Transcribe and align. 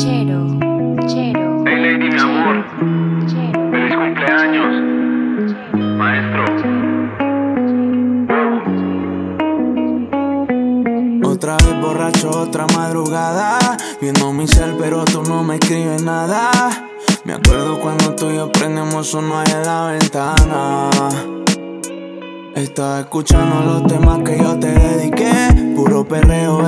Chero, 0.00 0.46
chero. 1.08 1.62
Hey 1.66 1.76
lady, 1.76 2.08
mi 2.08 2.18
amor. 2.18 2.64
Chero. 3.26 3.70
Feliz 3.70 3.94
cumpleaños. 3.94 4.72
Maestro. 5.98 6.44
Otra 11.30 11.56
vez 11.58 11.80
borracho, 11.82 12.30
otra 12.30 12.66
madrugada. 12.74 13.58
Viendo 14.00 14.32
mi 14.32 14.48
cel, 14.48 14.74
pero 14.78 15.04
tú 15.04 15.22
no 15.22 15.44
me 15.44 15.56
escribes 15.56 16.02
nada. 16.02 16.50
Me 17.24 17.34
acuerdo 17.34 17.78
cuando 17.78 18.14
tú 18.14 18.30
y 18.30 18.36
yo 18.36 18.50
prendemos 18.50 19.12
uno 19.12 19.42
en 19.44 19.62
la 19.62 19.88
ventana. 19.88 20.88
Estás 22.54 23.00
escuchando 23.00 23.60
los 23.60 23.86
temas 23.86 24.20
que 24.20 24.38
yo 24.38 24.58
te 24.58 24.68
dediqué. 24.68 25.74
Puro 25.76 26.08
perreo, 26.08 26.62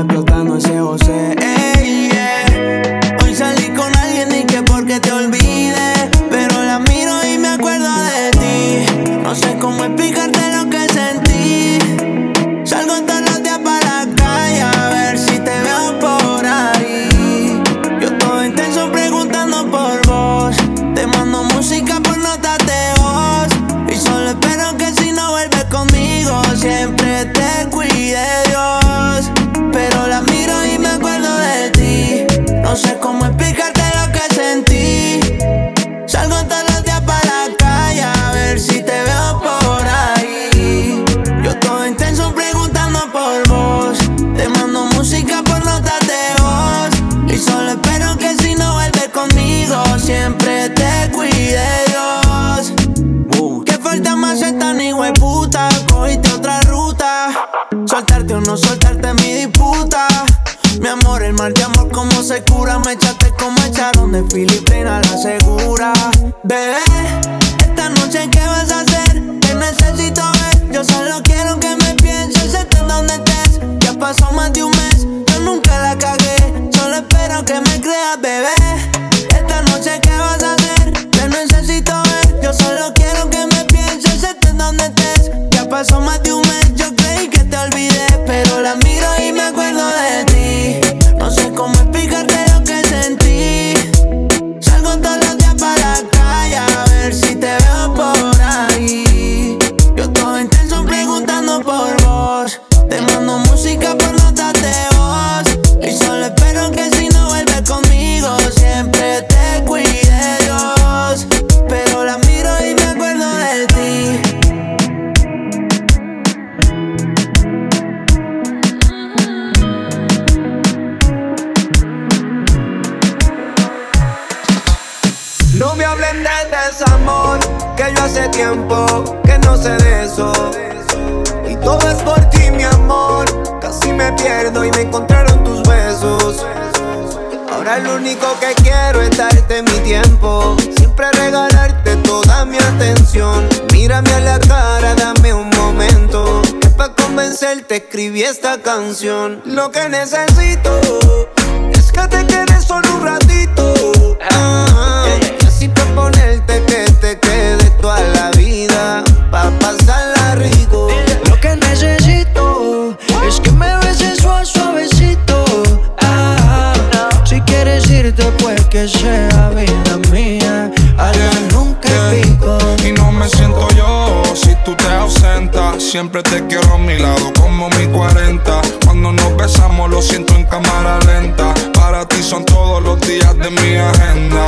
puede 168.39 168.63
que 168.69 168.89
sea 168.89 169.51
vida 169.51 169.99
mía. 170.11 170.71
Ahora 170.97 171.31
nunca 171.53 171.89
yeah. 171.89 172.23
pico. 172.23 172.59
Y 172.85 172.93
no 172.93 173.13
me 173.13 173.29
siento 173.29 173.69
yo 173.77 174.23
si 174.35 174.55
tú 174.65 174.75
te 174.75 174.89
ausentas. 174.89 175.83
Siempre 175.83 176.23
te 176.23 176.47
quiero 176.47 176.75
a 176.75 176.79
mi 176.79 176.99
lado 176.99 177.33
como 177.41 177.69
mi 177.71 177.87
40. 177.87 178.61
Cuando 178.85 179.13
nos 179.13 179.37
besamos 179.37 179.91
lo 179.91 180.01
siento 180.03 180.35
en 180.35 180.45
cámara 180.45 180.99
lenta. 181.01 181.55
Para 181.75 182.07
ti 182.07 182.23
son 182.23 182.45
todos 182.45 182.83
los 182.83 183.01
días 183.01 183.37
de 183.37 183.51
mi 183.51 183.77
agenda. 183.77 184.47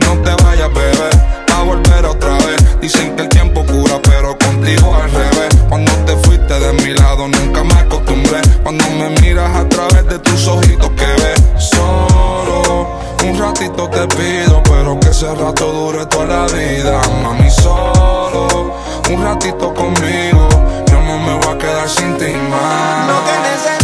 No 0.00 0.16
te 0.22 0.42
vayas, 0.42 0.72
bebé, 0.72 1.10
a 1.54 1.62
volver 1.62 2.04
otra 2.04 2.36
vez. 2.38 2.80
Dicen 2.80 3.14
que 3.14 3.22
el 3.22 3.28
tiempo 3.28 3.64
cura, 3.64 4.00
pero 4.02 4.36
contigo 4.38 4.94
al 4.94 5.10
revés. 5.10 5.54
Cuando 5.68 5.92
te 6.06 6.16
fuiste 6.16 6.58
de 6.58 6.72
mi 6.72 6.94
lado, 6.94 7.28
nunca 7.28 7.62
me 7.62 7.74
acostumbré. 7.74 8.40
Cuando 8.62 8.84
me 8.90 9.10
miras 9.20 9.54
a 9.56 9.68
través 9.68 10.06
de 10.06 10.18
tus 10.18 10.46
ojitos 10.48 10.90
que 10.90 11.06
ves 11.06 11.40
solo 11.58 12.99
un 13.22 13.38
ratito 13.38 13.88
te 13.88 14.06
pido, 14.08 14.62
pero 14.64 14.98
que 14.98 15.08
ese 15.08 15.34
rato 15.34 15.72
dure 15.72 16.06
toda 16.06 16.26
la 16.26 16.46
vida. 16.46 17.00
Mami, 17.22 17.50
solo 17.50 18.74
un 19.10 19.22
ratito 19.22 19.74
conmigo. 19.74 20.48
Yo 20.90 21.00
no 21.00 21.18
me 21.18 21.34
voy 21.34 21.54
a 21.54 21.58
quedar 21.58 21.88
sin 21.88 22.16
ti 22.16 22.32
más. 22.50 23.79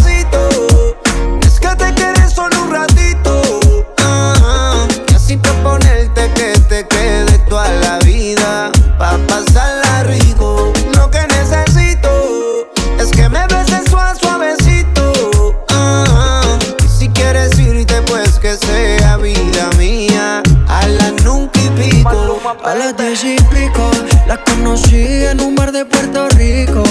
A 22.66 22.74
las 22.74 22.96
diez 22.96 23.22
y 23.22 23.36
pico, 23.54 23.88
la 24.26 24.36
conocí 24.42 25.24
en 25.24 25.40
un 25.40 25.54
bar 25.54 25.70
de 25.70 25.84
Puerto 25.84 26.28
Rico. 26.30 26.82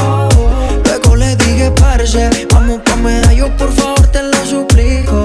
Oh, 0.00 0.30
luego 0.82 1.14
le 1.14 1.36
dije, 1.36 1.70
parce, 1.72 2.30
vamos 2.50 2.80
pa' 2.86 2.96
medallo, 2.96 3.54
por 3.58 3.70
favor, 3.70 4.06
te 4.06 4.22
lo 4.22 4.46
suplico. 4.46 5.22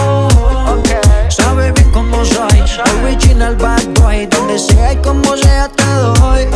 Oh, 0.00 0.76
okay. 0.78 1.00
Sabe 1.28 1.72
bien 1.72 1.90
cómo 1.90 2.24
soy, 2.24 2.62
soy 2.64 2.84
original 3.02 3.48
al 3.48 3.56
bad 3.56 3.82
boy. 4.00 4.26
Donde 4.26 4.56
sea 4.56 4.92
y 4.92 4.96
como 4.98 5.36
sea 5.36 5.68
te 5.68 5.82
doy. 5.82 6.46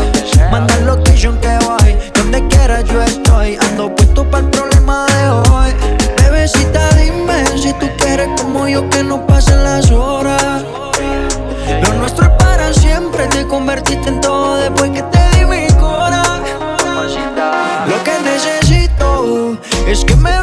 Manda 0.52 0.78
location 0.78 1.36
que 1.40 1.58
voy, 1.66 1.96
donde 2.14 2.46
quiera 2.46 2.82
yo 2.82 3.02
estoy. 3.02 3.58
Ando 3.60 3.92
Es 19.88 20.04
que 20.04 20.14
me 20.16 20.37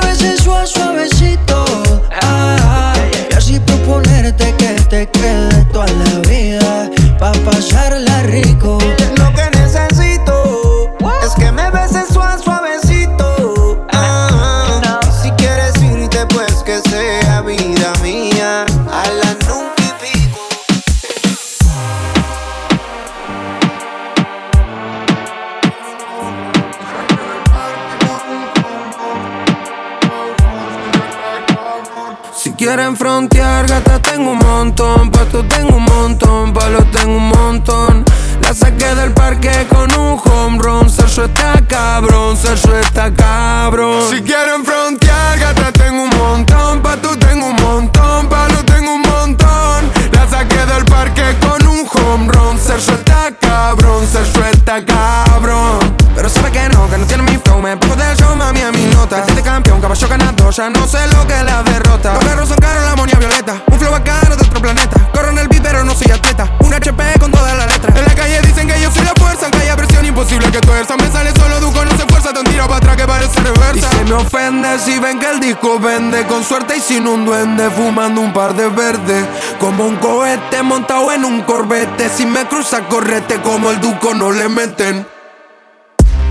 si 82.10 82.26
me 82.26 82.46
cruza 82.46 82.82
correte 82.88 83.42
como 83.42 83.72
el 83.72 83.80
Duco 83.82 84.14
no 84.14 84.32
le 84.32 84.48
meten. 84.48 85.06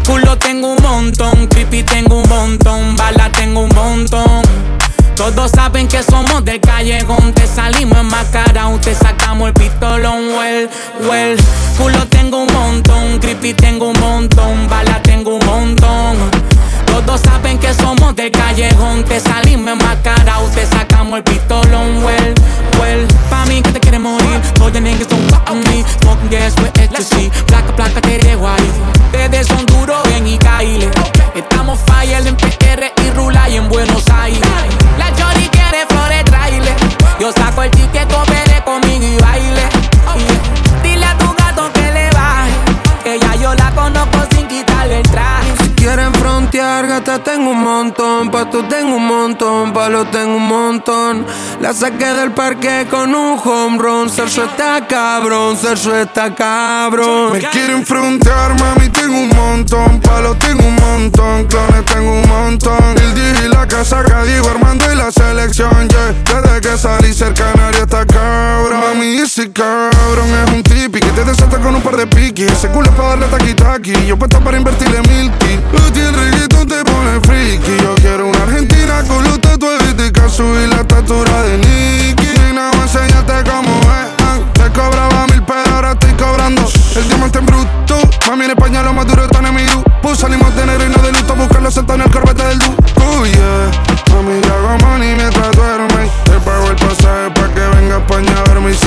Culo 0.06 0.36
tengo 0.36 0.72
un 0.74 0.82
montón, 0.82 1.46
creepy 1.48 1.82
tengo 1.82 2.20
un 2.20 2.28
montón, 2.28 2.96
bala 2.96 3.30
tengo 3.32 3.60
un 3.60 3.74
montón. 3.74 4.42
Todos 5.16 5.50
saben 5.52 5.88
que 5.88 6.02
somos 6.02 6.44
del 6.44 6.60
callejón, 6.60 7.32
te 7.32 7.46
salimos 7.46 7.98
enmascarados, 7.98 8.80
te 8.82 8.94
sacamos 8.94 9.48
el 9.48 9.54
pistolón, 9.54 10.28
well, 10.36 10.68
well. 11.08 11.36
Culo 11.78 12.06
tengo 12.08 12.44
un 12.44 12.52
montón, 12.52 13.18
creepy 13.20 13.54
tengo 13.54 13.90
un 13.90 14.00
montón, 14.00 14.68
bala 14.68 15.00
tengo 15.02 15.36
un 15.36 15.46
montón. 15.46 16.16
Todos 16.86 17.20
saben 17.22 17.58
que 17.58 17.72
somos 17.74 18.14
del 18.14 18.30
callejón, 18.30 19.04
te 19.04 19.18
salimos 19.18 19.72
enmascarados, 19.72 20.52
te 20.52 20.66
sacamos 20.66 21.18
el 21.18 21.24
pistolón, 21.24 22.04
well, 22.04 22.34
well. 22.80 23.06
Pa' 23.30 23.46
mí 23.46 23.62
que 23.62 23.72
te 23.72 23.80
quiere 23.80 23.98
morir, 23.98 24.40
the 24.74 24.80
niggas 24.80 25.13
gas 26.34 26.54
with 26.60 26.76
ecstasy, 26.80 27.30
placa, 27.46 27.74
placa, 27.76 28.00
te 28.00 28.18
dejo 28.18 28.48
ahí. 28.48 28.70
Ustedes 29.06 29.46
son 29.46 29.64
duros, 29.66 30.02
ven 30.04 30.26
y 30.26 30.38
caile. 30.38 30.90
Estamos 31.34 31.78
fire 31.86 32.26
en 32.26 32.36
PR 32.36 32.92
y 33.04 33.10
Rula 33.10 33.48
y 33.48 33.56
en 33.56 33.68
Buenos 33.68 34.04
Aires. 34.10 34.40
La 34.98 35.06
Johnny 35.18 35.48
quiere 35.48 35.86
flores 35.86 36.24
trailer. 36.24 36.74
Yo 37.20 37.30
saco 37.32 37.62
el 37.62 37.70
ticket, 37.70 38.12
comeré 38.12 38.62
conmigo 38.64 39.06
y 39.06 39.16
baile. 39.22 39.64
Dile 40.82 41.06
a 41.06 41.16
tu 41.18 41.32
gato 41.38 41.72
que 41.72 41.92
le 41.92 42.10
baje, 42.10 42.52
que 43.04 43.18
ya 43.20 43.34
yo 43.36 43.54
la 43.54 43.70
conozco 43.72 44.18
sin 44.34 44.48
quitarle 44.48 44.98
el 45.00 45.10
traje. 45.10 45.54
Si 45.62 45.68
quieren 45.70 46.12
frontear, 46.14 46.86
gata 46.88 47.22
tengo 47.22 47.50
un 47.50 47.62
montón, 47.62 48.30
pato 48.30 48.64
tengo 48.64 48.83
tengo 50.04 50.36
un 50.36 50.46
montón. 50.46 51.26
La 51.60 51.72
saqué 51.72 52.06
del 52.06 52.32
parque 52.32 52.86
con 52.90 53.14
un 53.14 53.38
home 53.42 53.78
run, 53.78 54.10
Sergio 54.10 54.44
está 54.44 54.86
cabrón, 54.86 55.56
Sergio 55.56 55.96
está 55.96 56.34
cabrón. 56.34 57.32
Me 57.32 57.40
quieren 57.40 57.84
frontear, 57.84 58.58
mami, 58.58 58.88
tengo 58.88 59.18
un 59.18 59.28
montón, 59.28 60.00
palo 60.00 60.34
tengo 60.36 60.66
un 60.66 60.76
montón, 60.76 61.46
clones 61.46 61.84
tengo 61.86 62.12
un 62.12 62.28
montón. 62.28 62.96
El 62.96 63.14
DJ 63.14 63.48
la 63.48 63.66
casa, 63.66 64.02
Diego 64.24 64.48
Armando 64.50 64.92
y 64.92 64.96
la 64.96 65.10
selección, 65.10 65.88
yeah. 65.88 66.42
Desde 66.42 66.60
que 66.60 66.78
salí 66.78 67.12
cerca 67.12 67.52
canario 67.52 67.82
está 67.82 68.06
cabrón. 68.06 68.80
Mami, 68.80 69.16
ese 69.16 69.52
cabrón 69.52 70.28
es 70.44 70.52
un 70.52 70.62
tipi 70.62 71.00
que 71.00 71.10
te 71.10 71.24
desata 71.24 71.58
con 71.58 71.74
un 71.74 71.82
par 71.82 71.96
de 71.96 72.06
piquis. 72.06 72.50
Ese 72.50 72.68
culo 72.68 72.88
es 72.88 72.94
para 72.96 73.08
darle 73.10 73.26
taqui-taqui, 73.26 74.06
yo 74.06 74.16
puesto 74.16 74.40
para 74.40 74.56
invertirle 74.56 75.00
milky. 75.02 75.58
A 75.86 75.92
ti 75.92 76.00
el 76.00 76.14
reggaetón 76.14 76.68
te 76.68 76.84
pone 76.84 77.20
friki, 77.20 77.82
yo 77.82 77.94
quiero 77.96 78.28
una 78.28 78.42
argentina 78.42 79.02
con 79.06 79.24
los 79.24 79.40
tatuajes 79.40 79.93
caso 80.12 80.44
y 80.60 80.66
la 80.66 80.76
estatura 80.76 81.42
de 81.42 81.58
Nicky. 81.58 82.38
Nena, 82.38 82.70
voy 82.70 82.80
a 82.80 82.82
enseñarte 82.82 83.50
cómo 83.50 83.80
es. 83.80 84.52
Te 84.52 84.70
cobraba 84.70 85.26
mil 85.28 85.42
pesos, 85.42 85.68
ahora 85.68 85.92
estoy 85.92 86.12
cobrando 86.14 86.62
el 86.96 87.08
diamante 87.08 87.38
en 87.38 87.46
bruto. 87.46 88.00
Mami 88.28 88.44
en 88.44 88.50
España 88.50 88.82
lo 88.82 88.92
más 88.92 89.06
duro 89.06 89.24
está 89.24 89.38
en 89.38 89.54
mi 89.54 89.64
grupo. 89.64 90.14
Salimos 90.14 90.54
de 90.56 90.66
negro 90.66 90.86
y 90.86 90.88
no 90.90 91.02
de 91.02 91.12
luto, 91.12 91.34
buscarlo 91.34 91.70
sentado 91.70 92.00
en 92.00 92.06
el 92.06 92.10
corbete 92.10 92.44
del 92.44 92.58
du. 92.58 92.76
Oh 93.00 93.24
yeah, 93.24 93.70
mami 94.14 94.40
yo 94.40 94.54
hago 94.54 94.78
money 94.86 95.14
mientras 95.14 95.50
duerme. 95.52 95.83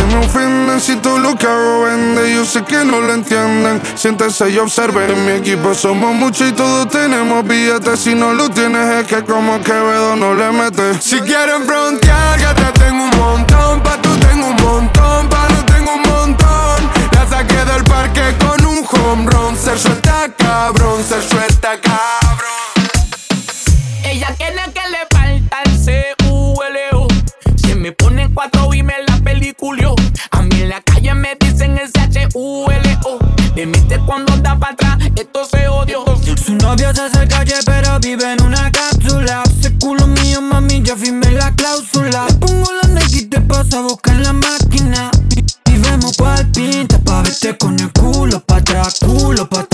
Me 0.08 0.18
ofenden 0.18 0.80
si 0.80 0.96
todo 0.98 1.20
lo 1.20 1.36
que 1.36 1.46
hago 1.46 1.84
vende. 1.84 2.34
Yo 2.34 2.46
sé 2.46 2.64
que 2.64 2.84
no 2.84 3.02
lo 3.02 3.14
entienden. 3.14 3.82
Siéntense 3.96 4.50
y 4.50 4.58
observen. 4.58 5.10
En 5.10 5.26
mi 5.26 5.32
equipo 5.34 5.74
somos 5.74 6.14
muchos 6.16 6.50
y 6.50 6.52
todos 6.54 6.90
tenemos 6.90 7.46
billetes. 7.48 8.00
Si 8.00 8.16
no 8.16 8.34
lo 8.34 8.50
tienes 8.50 8.88
es 8.88 9.08
que 9.08 9.24
como 9.24 9.62
Quevedo 9.62 10.16
no 10.16 10.34
le 10.34 10.52
metes. 10.52 11.04
Si 11.04 11.20
quieren 11.22 11.66
frontear, 11.66 12.40
que 12.40 12.62
te 12.62 12.80
tengo 12.80 13.04
un 13.04 13.18
montón. 13.18 13.82
Pa' 13.82 14.02
tú 14.02 14.10
tengo 14.18 14.48
un 14.48 14.56
montón, 14.56 15.30
pa' 15.30 15.48
no 15.50 15.66
tengo 15.66 15.94
un 15.94 16.02
montón. 16.02 16.90
La 17.12 17.28
saqué 17.28 17.66
del 17.66 17.84
parque 17.84 18.36
con 18.40 18.66
un 18.66 18.86
home 18.90 19.30
run. 19.30 19.58
Sergio 19.58 19.92
está 19.92 20.30
cabrón, 20.38 21.04
Sergio 21.08 21.40
está 21.42 21.57
vive 38.00 38.34
en 38.34 38.42
una 38.44 38.72
cápsula. 38.72 39.44
Ese 39.46 39.76
culo 39.78 40.08
mío 40.08 40.42
mami 40.42 40.82
ya 40.84 40.96
firmé 40.96 41.32
la 41.32 41.54
cláusula. 41.56 42.28
Te 42.28 42.34
pongo 42.36 42.72
la 42.82 42.90
Nike 42.90 43.18
y 43.18 43.26
te 43.26 43.42
paso 43.42 43.80
a 43.80 43.82
buscar 43.82 44.16
la 44.18 44.34
máquina. 44.34 45.12
Y, 45.36 45.72
y 45.72 45.78
vemos 45.78 46.16
cuál 46.18 46.50
pinta 46.52 47.00
pa' 47.00 47.22
verte 47.22 47.58
con 47.58 47.80
el 47.80 47.92
culo 47.92 48.40
pa' 48.42 48.58
atrás, 48.58 49.00
culo 49.00 49.48
pa' 49.50 49.67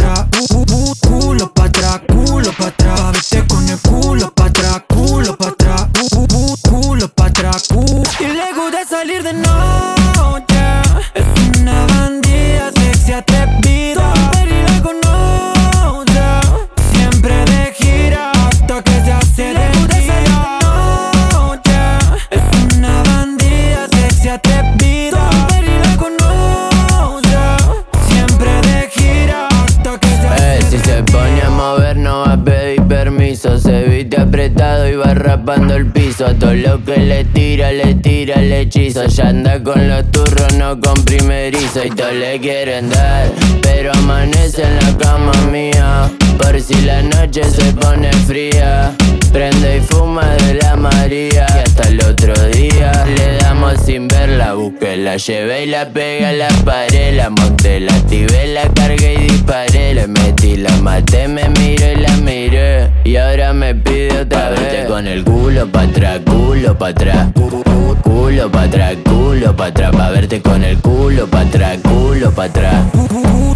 A 36.21 36.31
todo 36.35 36.53
lo 36.53 36.83
que 36.85 36.97
le 36.97 37.25
tira, 37.25 37.71
le 37.71 37.95
tira 37.95 38.35
el 38.35 38.51
hechizo. 38.51 39.07
Ya 39.07 39.29
anda 39.29 39.61
con 39.63 39.89
los 39.89 40.11
turros, 40.11 40.53
no 40.53 40.79
con 40.79 40.93
primerizo. 41.05 41.83
Y 41.83 41.89
todos 41.89 42.13
le 42.13 42.39
quieren 42.39 42.89
dar, 42.91 43.31
pero 43.63 43.91
amanece 43.93 44.63
en 44.63 44.75
la 44.75 44.97
cama 44.97 45.33
mía. 45.51 46.11
Por 46.37 46.61
si 46.61 46.75
la 46.83 47.01
noche 47.01 47.43
se 47.43 47.73
pone 47.73 48.13
fría 48.27 48.95
Prende 49.33 49.77
y 49.77 49.81
fuma 49.81 50.25
de 50.35 50.53
la 50.55 50.75
María. 50.75 51.45
Y 51.55 51.59
hasta 51.59 51.89
el 51.89 51.99
otro 52.03 52.33
día 52.49 52.91
le 53.17 53.37
damos 53.37 53.73
sin 53.85 54.07
verla. 54.07 54.53
Busqué, 54.53 54.95
la 54.97 55.17
llevé 55.17 55.63
y 55.63 55.67
la 55.67 55.89
pegué 55.89 56.25
a 56.27 56.31
la 56.33 56.47
pared 56.63 57.15
La 57.17 57.29
monté, 57.29 57.79
la 57.79 57.93
activé, 57.93 58.47
la 58.47 58.67
cargué 58.73 59.15
y 59.15 59.27
disparé. 59.31 59.93
Le 59.95 60.07
metí, 60.07 60.55
la 60.57 60.71
maté, 60.77 61.27
me 61.27 61.49
miré 61.49 61.93
y 61.93 62.01
la 62.01 62.11
miré. 62.17 62.91
Y 63.03 63.15
ahora 63.17 63.53
me 63.53 63.73
pide 63.75 64.21
otra 64.21 64.49
vez. 64.51 64.85
con 64.87 65.07
el 65.07 65.23
culo 65.23 65.67
pa' 65.67 65.81
atrás, 65.81 66.19
culo 66.25 66.77
pa' 66.77 66.87
atrás. 66.89 67.27
Cu- 67.33 67.49
cu- 67.49 67.63
Culo 68.03 68.49
pa' 68.51 68.63
atrás, 68.63 68.95
culo 69.03 69.55
pa' 69.55 69.65
atrás. 69.67 69.95
Pa' 69.95 70.09
verte 70.11 70.41
con 70.41 70.63
el 70.63 70.77
culo 70.79 71.27
pa' 71.27 71.41
atrás, 71.41 71.77
culo 71.83 72.31
pa' 72.31 72.45
atrás. 72.45 72.85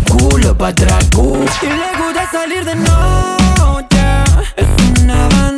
Culo 0.10 0.58
pa' 0.58 0.68
atrás, 0.70 1.06
culo. 1.16 1.46
Y 1.62 1.66
le 1.68 2.04
gusta 2.04 2.30
salir 2.32 2.66
de 2.66 2.76
noche 2.76 3.98
Es 4.56 5.02
una 5.04 5.28
bandida 5.30 5.57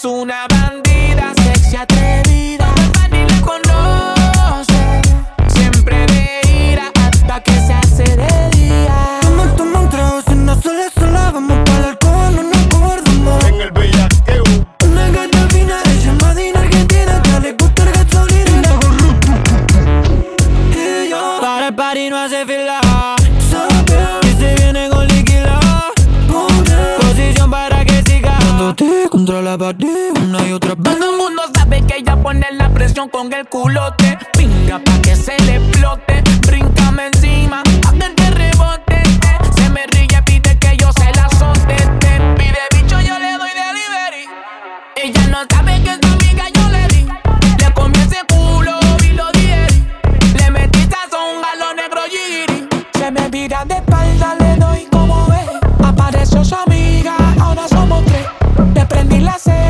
es 0.00 0.06
una 0.06 0.59
Todo 29.58 29.70
el 29.70 31.16
mundo 31.18 31.42
sabe 31.52 31.82
que 31.82 31.96
ella 31.96 32.14
pone 32.22 32.46
la 32.52 32.68
presión 32.70 33.08
con 33.08 33.32
el 33.32 33.48
culote. 33.48 34.16
Pinga 34.38 34.78
pa' 34.78 35.02
que 35.02 35.16
se 35.16 35.36
le 35.42 35.56
explote. 35.56 36.22
Bríncame 36.46 37.06
encima, 37.06 37.62
a 37.88 37.92
Le 59.30 59.69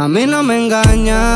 A 0.00 0.08
mí 0.08 0.24
no 0.24 0.42
me 0.42 0.64
engaña. 0.64 1.34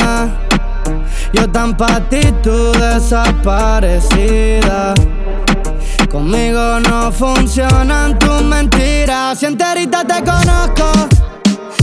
Yo 1.34 1.52
tan 1.52 1.76
pa' 1.76 2.00
ti, 2.08 2.22
tú 2.42 2.72
desaparecida. 2.72 4.94
Conmigo 6.10 6.80
no 6.80 7.12
funcionan 7.12 8.18
tus 8.18 8.42
mentiras. 8.42 9.38
Si 9.38 9.44
enterita 9.44 10.06
te 10.06 10.24
conozco. 10.24 10.90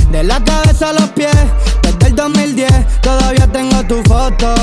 De 0.10 0.24
la 0.24 0.44
cabeza 0.44 0.90
a 0.90 0.94
los 0.94 1.10
pies, 1.10 1.38
desde 1.84 2.08
el 2.08 2.16
2010 2.16 3.02
todavía 3.02 3.46
tengo 3.46 3.84
tu 3.84 4.02
foto. 4.10 4.56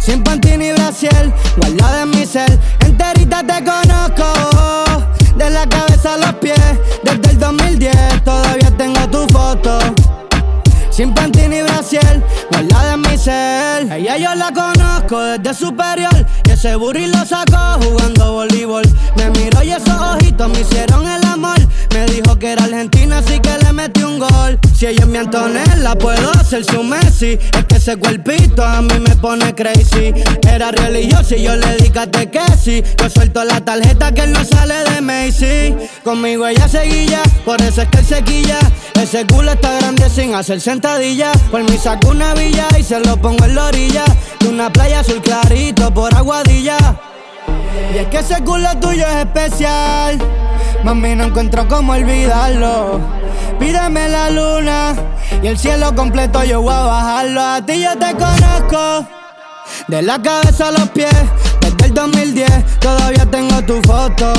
Sin 0.00 0.20
panty 0.20 0.56
ni 0.56 0.72
brasiel, 0.72 1.32
guardada 1.56 2.02
en 2.02 2.10
mi 2.10 2.26
cel, 2.26 2.58
enterita 2.80 3.46
te 3.46 3.62
conozco. 3.62 4.32
De 5.36 5.48
la 5.48 5.64
cabeza 5.68 6.14
a 6.14 6.16
los 6.16 6.34
pies, 6.40 6.58
desde 7.04 7.30
el 7.30 7.38
2010 7.38 8.24
todavía 8.24 8.76
tengo 8.76 9.08
tu 9.08 9.28
foto. 9.32 9.78
Sin 10.94 11.12
panty 11.12 11.48
ni 11.48 11.60
brasiel, 11.60 12.22
guardada 12.52 12.94
en 12.94 13.00
mi 13.00 13.18
cel. 13.18 13.90
Ella 13.90 14.16
yo 14.16 14.34
la 14.36 14.52
conozco 14.52 15.20
desde 15.20 15.52
superior. 15.52 16.24
Y 16.46 16.52
ese 16.52 16.76
burri 16.76 17.08
lo 17.08 17.26
sacó 17.26 17.82
jugando 17.82 18.34
voleibol. 18.34 18.84
Me 19.16 19.28
miró 19.30 19.60
y 19.64 19.72
esos 19.72 19.88
ojitos 19.88 20.48
me 20.50 20.60
hicieron 20.60 21.04
el 21.08 21.24
amor. 21.24 21.58
Me 21.92 22.06
dijo 22.06 22.38
que 22.38 22.52
era 22.52 22.62
argentina, 22.62 23.18
así 23.18 23.40
que 23.40 23.58
le 23.64 23.72
metí 23.72 24.04
un 24.04 24.20
gol. 24.20 24.56
Si 24.72 24.86
ella 24.86 25.00
es 25.02 25.08
mi 25.08 25.18
Antonella, 25.18 25.96
puedo 25.98 26.30
hacer 26.30 26.64
su 26.64 26.84
Messi. 26.84 27.40
Es 27.58 27.64
que 27.64 27.74
ese 27.74 27.96
cuerpito 27.96 28.64
a 28.64 28.80
mí 28.80 29.00
me 29.00 29.16
pone 29.16 29.52
crazy. 29.52 30.14
Era 30.48 30.70
religioso 30.70 31.34
y 31.34 31.42
yo 31.42 31.56
le 31.56 31.74
dije 31.74 32.30
que 32.30 32.56
sí. 32.56 32.84
Yo 33.02 33.10
suelto 33.10 33.42
la 33.42 33.60
tarjeta 33.60 34.14
que 34.14 34.22
él 34.22 34.32
no 34.32 34.44
sale 34.44 34.76
de 34.88 35.00
Macy. 35.00 35.74
Conmigo 36.04 36.46
ella 36.46 36.68
seguía, 36.68 37.20
por 37.44 37.60
eso 37.62 37.82
es 37.82 37.88
que 37.88 37.98
él 37.98 38.06
se. 38.06 38.22
Ese 39.04 39.26
culo 39.26 39.52
está 39.52 39.74
grande 39.74 40.08
sin 40.08 40.34
hacer 40.34 40.60
sentadilla. 40.84 41.32
Por 41.50 41.62
mí 41.62 41.78
saco 41.78 42.08
una 42.08 42.34
villa 42.34 42.68
y 42.78 42.82
se 42.82 43.00
lo 43.00 43.16
pongo 43.16 43.44
en 43.44 43.54
la 43.54 43.66
orilla. 43.66 44.04
De 44.40 44.48
una 44.48 44.70
playa 44.70 45.00
azul 45.00 45.22
clarito 45.22 45.92
por 45.92 46.14
aguadilla. 46.14 46.76
Y 47.94 47.98
es 47.98 48.06
que 48.08 48.18
ese 48.18 48.42
culo 48.44 48.68
tuyo 48.80 49.06
es 49.06 49.16
especial. 49.16 50.18
Mami, 50.84 51.14
no 51.14 51.24
encuentro 51.24 51.66
cómo 51.68 51.92
olvidarlo. 51.92 53.00
Pídeme 53.58 54.08
la 54.10 54.28
luna 54.28 54.94
y 55.42 55.46
el 55.46 55.58
cielo 55.58 55.94
completo 55.94 56.44
yo 56.44 56.60
voy 56.60 56.74
a 56.74 56.80
bajarlo. 56.80 57.40
A 57.40 57.62
ti 57.64 57.80
yo 57.80 57.96
te 57.98 58.12
conozco. 58.14 59.06
De 59.88 60.02
la 60.02 60.20
cabeza 60.20 60.68
a 60.68 60.72
los 60.72 60.88
pies, 60.90 61.14
desde 61.60 61.86
el 61.86 61.94
2010 61.94 62.80
todavía 62.80 63.24
tengo 63.30 63.62
tu 63.62 63.80
foto. 63.82 64.32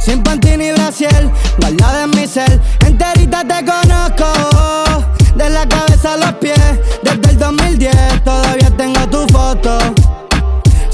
Sin 0.00 0.22
panty 0.22 0.56
ni 0.56 0.72
brasiel, 0.72 1.30
guardada 1.60 2.04
en 2.04 2.10
mi 2.10 2.26
cel, 2.26 2.60
enterita 2.84 3.44
te 3.44 3.64
conozco. 3.64 4.67
2010 7.56 8.24
todavía. 8.24 8.67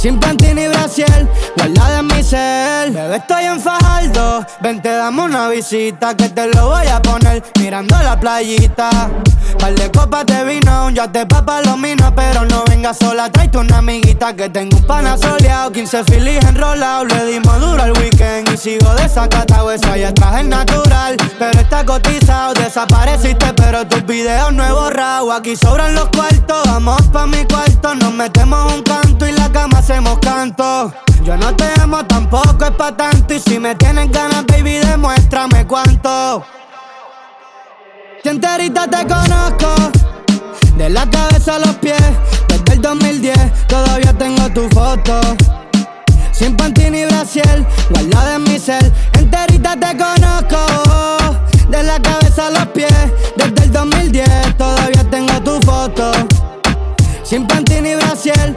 Sin 0.04 0.20
panty 0.20 0.52
ni 0.52 0.68
brasiel, 0.68 1.26
guardada 1.56 2.00
en 2.00 2.06
mi 2.08 2.22
cel. 2.22 2.92
Bebé, 2.92 3.16
estoy 3.16 3.44
en 3.44 3.58
Fajardo. 3.58 4.44
Ven, 4.60 4.82
te 4.82 4.90
damos 4.90 5.30
una 5.30 5.48
visita 5.48 6.14
Que 6.14 6.28
te 6.28 6.46
lo 6.48 6.68
voy 6.68 6.86
a 6.88 7.00
poner. 7.00 7.42
Mirando 7.58 7.96
la 8.02 8.20
playita. 8.20 8.90
Par 9.58 9.74
de 9.74 9.90
copas 9.90 10.26
de 10.26 10.44
vino, 10.44 10.86
un 10.86 10.94
yate 10.94 11.24
pa' 11.24 11.42
palomino 11.42 12.14
Pero 12.14 12.44
no 12.44 12.64
vengas 12.64 12.98
sola, 12.98 13.30
tráete 13.30 13.56
una 13.56 13.78
amiguita 13.78 14.34
Que 14.34 14.50
tengo 14.50 14.76
un 14.76 14.82
pana 14.86 15.16
soleado. 15.16 15.72
15 15.72 16.04
filis 16.04 16.44
enrolado 16.44 17.06
Le 17.06 17.24
dimos 17.24 17.58
duro 17.60 17.82
al 17.82 17.92
weekend. 17.92 18.52
Y 18.52 18.58
sigo 18.58 18.94
desacatado, 18.96 19.72
eso 19.72 19.90
allá 19.90 20.08
atrás 20.08 20.40
es 20.40 20.46
natural. 20.46 21.16
Pero 21.38 21.58
está 21.58 21.82
cotizado, 21.86 22.52
desapareciste 22.52 23.54
Pero 23.54 23.86
tus 23.86 24.04
videos 24.04 24.52
no 24.52 24.66
he 24.66 24.70
borrado 24.70 25.32
Aquí 25.32 25.56
sobran 25.56 25.94
los 25.94 26.10
cuartos, 26.10 26.62
vamos 26.66 27.00
pa' 27.10 27.26
mi 27.26 27.42
cuarto. 27.46 27.94
Nos 27.94 28.12
metemos 28.12 28.70
un 28.70 28.82
canto 28.82 29.26
y 29.26 29.32
la 29.32 29.50
cama 29.50 29.80
Yo 31.24 31.36
no 31.38 31.56
te 31.56 31.64
amo 31.80 32.04
tampoco, 32.04 32.64
es 32.64 32.70
pa' 32.72 32.94
tanto. 32.96 33.32
Y 33.32 33.40
si 33.40 33.58
me 33.58 33.74
tienes 33.76 34.10
ganas, 34.10 34.44
baby, 34.46 34.78
demuéstrame 34.78 35.66
cuánto. 35.66 36.44
Si 38.22 38.28
enterita 38.28 38.88
te 38.88 39.06
conozco 39.06 39.74
De 40.76 40.90
la 40.90 41.08
cabeza 41.08 41.56
a 41.56 41.58
los 41.60 41.76
pies. 41.76 42.02
Desde 42.48 42.74
el 42.74 42.82
2010 42.82 43.66
todavía 43.66 44.12
tengo 44.12 44.50
tu 44.50 44.68
foto. 44.68 45.20
Sin 46.32 46.56
panty 46.56 46.90
ni 46.90 47.04
brasiel, 47.04 47.66
guardada 47.90 48.34
en 48.34 48.42
mi 48.42 48.58
cel 48.58 48.92
Enterita 49.12 49.76
te 49.76 49.96
conozco 49.96 51.38
De 51.68 51.82
la 51.82 52.00
cabeza 52.00 52.48
a 52.48 52.50
los 52.50 52.66
pies. 52.68 52.92
Desde 53.36 53.64
el 53.64 53.72
2010 53.72 54.56
todavía 54.58 55.04
tengo 55.10 55.40
tu 55.40 55.60
foto. 55.64 56.10
Sin 57.22 57.46
panty 57.46 57.80
ni 57.80 57.90
en 57.90 58.56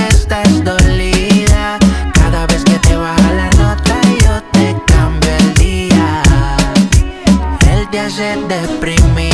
Él 8.19 8.45
te 8.47 8.55
hace 8.55 9.30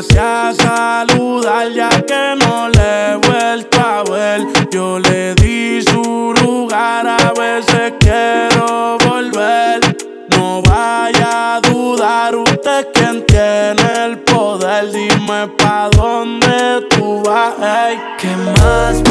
Pase 0.00 0.18
a 0.18 0.54
saludar 0.54 1.70
ya 1.72 1.90
que 1.90 2.34
no 2.38 2.70
le 2.70 3.12
he 3.12 3.16
vuelto 3.16 3.78
a 3.80 4.02
ver. 4.02 4.46
Yo 4.70 4.98
le 4.98 5.34
di 5.34 5.82
su 5.82 6.32
lugar, 6.40 7.06
a 7.06 7.32
veces 7.38 7.92
quiero 8.00 8.96
volver. 9.06 9.80
No 10.30 10.62
vaya 10.62 11.56
a 11.56 11.60
dudar, 11.60 12.34
usted 12.34 12.88
quien 12.94 13.26
tiene 13.26 14.06
el 14.06 14.18
poder. 14.20 14.90
Dime 14.90 15.48
pa' 15.58 15.90
dónde 15.94 16.86
tú 16.88 17.22
vas. 17.22 17.52
ey. 17.60 18.00
¿Qué 18.16 18.34
más 18.58 19.09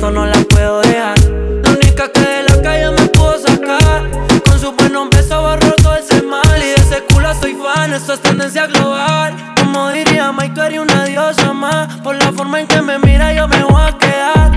conquisto, 0.00 0.10
no 0.10 0.26
la 0.26 0.40
puedo 0.48 0.80
dejar. 0.80 1.18
La 1.62 1.70
única 1.70 2.10
que 2.12 2.20
de 2.20 2.42
la 2.48 2.62
calle 2.62 2.90
me 2.90 3.08
pudo 3.08 3.38
sacar. 3.38 4.10
Con 4.44 4.58
su 4.58 4.72
buenos 4.72 5.10
besos 5.10 5.40
borró 5.40 5.72
todo 5.76 5.96
ese 5.96 6.22
mal. 6.22 6.42
Y 6.56 6.68
de 6.68 6.74
ese 6.74 7.02
culo 7.12 7.32
soy 7.34 7.54
fan, 7.54 7.92
esto 7.92 8.14
es 8.14 8.20
tendencia 8.20 8.66
global. 8.66 9.34
Como 9.56 9.90
diría 9.90 10.32
Mike, 10.32 10.54
tú 10.54 10.62
eres 10.62 10.80
una 10.80 11.04
diosa 11.04 11.52
más. 11.52 11.96
Por 12.00 12.16
la 12.16 12.32
forma 12.32 12.60
en 12.60 12.66
que 12.66 12.80
me 12.82 12.98
mira, 12.98 13.32
yo 13.32 13.46
me 13.48 13.62
voy 13.62 13.82
a 13.82 13.98
quedar. 13.98 14.50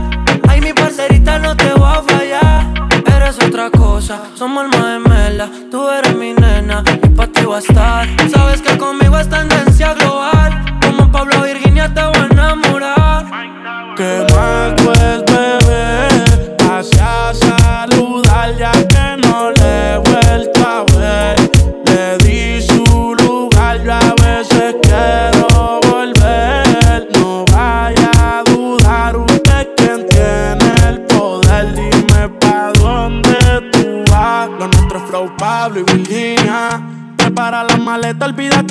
Ay, 0.48 0.62
mi 0.62 0.74
parcerita, 0.74 1.40
no 1.40 1.56
te 1.56 1.74
voy 1.74 1.90
a 1.90 2.02
fallar. 2.02 2.74
Eres 3.16 3.38
otra 3.44 3.70
cosa, 3.70 4.22
somos 4.36 4.64
alma 4.64 4.94
gemela. 4.94 5.50
Tú 5.72 5.90
eres 5.90 6.16
mi 6.16 6.34
nena 6.34 6.84
y 7.04 7.10
pa' 7.10 7.28
ti 7.28 7.46
voy 7.46 7.56
a 7.56 7.60
estar. 7.60 8.08
Sabes 8.32 8.62
que 8.62 8.78
conmigo 8.78 9.18
es 9.18 9.30
tendencia 9.30 9.94
global. 9.94 10.80
Como 10.82 11.12
Pablo 11.12 11.42
Virginia 11.44 11.73
la 38.42 38.63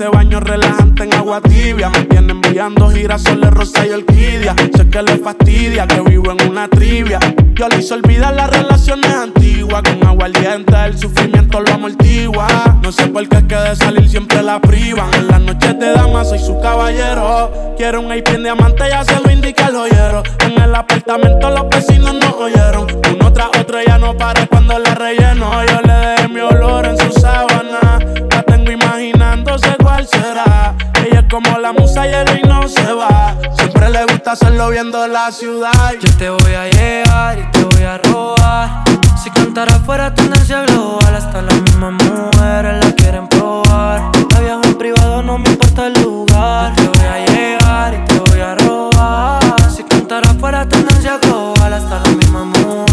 darse 0.00 0.16
baño 0.16 0.40
relajante 0.40 1.04
en 1.04 1.14
agua 1.14 1.40
tibia. 1.40 1.90
Me 1.90 2.04
viene 2.04 2.32
enviando 2.32 2.88
girasoles, 2.88 3.50
rosa 3.50 3.86
y 3.86 3.90
orquídea. 3.90 4.54
Sé 4.74 4.88
que 4.88 5.02
le 5.02 5.18
fastidia 5.18 5.86
que 5.86 6.00
vivo 6.00 6.32
en 6.32 6.48
una 6.48 6.68
trivia. 6.68 7.18
Yo 7.54 7.68
le 7.68 7.78
hice 7.78 7.94
olvidar 7.94 8.34
las 8.34 8.50
relaciones 8.50 9.12
antiguas. 9.12 9.82
Con 9.82 10.06
agua 10.06 10.26
ardiente 10.26 10.74
el 10.86 10.98
sufrimiento 10.98 11.60
lo 11.60 11.74
amortigua. 11.74 12.46
No 12.82 12.92
sé 12.92 13.08
por 13.08 13.28
qué 13.28 13.36
es 13.36 13.44
que 13.44 13.54
de 13.54 13.76
salir 13.76 14.08
siempre 14.08 14.42
la 14.42 14.60
privan. 14.60 15.12
En 15.14 15.28
las 15.28 15.40
noches 15.40 15.78
de 15.78 15.92
dama 15.92 16.24
soy 16.24 16.38
su 16.38 16.58
caballero. 16.60 17.52
Quiero 17.76 18.00
un 18.00 18.10
AP 18.10 18.28
en 18.28 18.44
diamante, 18.44 18.84
ya 18.88 19.04
se 19.04 19.20
lo 19.20 19.30
indica 19.30 19.66
el 19.66 19.74
joyero. 19.74 20.22
En 20.44 20.60
el 20.60 20.74
apartamento 20.74 21.50
los 21.50 21.68
vecinos 21.68 22.14
no 22.14 22.36
oyeron. 22.36 22.86
Uno 23.12 23.32
tras 23.32 23.48
otro 23.58 23.78
ya 23.86 23.98
no 23.98 24.16
para 24.16 24.46
cuando 24.46 24.78
la 24.78 24.94
relleno. 24.94 25.50
Yo 25.66 25.80
le 25.82 25.92
dejé 25.92 26.28
mi 26.28 26.40
olor 26.40 26.86
en 26.86 26.96
su 26.96 27.12
sábana. 27.20 28.29
Tengo 28.50 28.72
imaginándose 28.72 29.76
cuál 29.80 30.04
será. 30.08 30.74
Ella 31.04 31.20
es 31.20 31.26
como 31.30 31.56
la 31.58 31.72
musa 31.72 32.06
y 32.08 32.12
el 32.12 32.48
no 32.48 32.66
se 32.68 32.92
va. 32.92 33.36
Siempre 33.56 33.88
le 33.90 34.04
gusta 34.06 34.32
hacerlo 34.32 34.70
viendo 34.70 35.06
la 35.06 35.30
ciudad. 35.30 35.92
Yo 36.00 36.16
te 36.18 36.28
voy 36.30 36.54
a 36.54 36.68
llegar 36.68 37.38
y 37.38 37.42
te 37.52 37.62
voy 37.62 37.84
a 37.84 37.98
robar. 37.98 38.82
Si 39.22 39.30
cantara 39.30 39.78
fuera 39.78 40.12
tendencia 40.12 40.62
global, 40.62 41.14
hasta 41.14 41.42
las 41.42 41.54
mismas 41.62 41.92
mujeres 41.92 42.84
la 42.84 42.92
quieren 42.92 43.28
probar. 43.28 44.10
La 44.32 44.40
viajo 44.40 44.62
en 44.64 44.74
privado, 44.78 45.22
no 45.22 45.38
me 45.38 45.48
importa 45.48 45.86
el 45.86 46.02
lugar. 46.02 46.74
Yo 46.76 46.90
te 46.90 46.98
voy 46.98 47.06
a 47.06 47.26
llegar 47.26 47.94
y 47.94 48.04
te 48.04 48.18
voy 48.18 48.40
a 48.40 48.54
robar. 48.56 49.70
Si 49.70 49.84
cantara 49.84 50.34
fuera 50.34 50.68
tendencia 50.68 51.18
global, 51.18 51.72
hasta 51.72 52.00
las 52.00 52.16
mismas 52.16 52.46
mujeres 52.46 52.89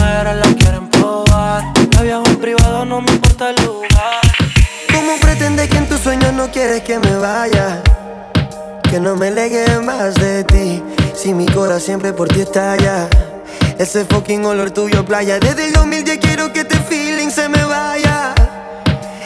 quieres 6.67 6.83
que 6.83 6.99
me 6.99 7.15
vaya? 7.17 7.81
Que 8.89 8.99
no 8.99 9.15
me 9.15 9.31
legue 9.31 9.79
más 9.79 10.15
de 10.15 10.43
ti. 10.43 10.83
Si 11.15 11.33
mi 11.33 11.45
corazón 11.45 11.81
siempre 11.81 12.11
por 12.11 12.27
ti 12.27 12.41
estalla. 12.41 13.07
Ese 13.77 14.03
fucking 14.03 14.45
olor 14.45 14.71
tuyo, 14.71 15.05
playa. 15.05 15.39
Desde 15.39 15.67
el 15.67 15.73
2010 15.73 16.17
quiero 16.17 16.51
que 16.51 16.61
este 16.61 16.77
feeling 16.79 17.29
se 17.29 17.47
me 17.47 17.63
vaya. 17.63 18.33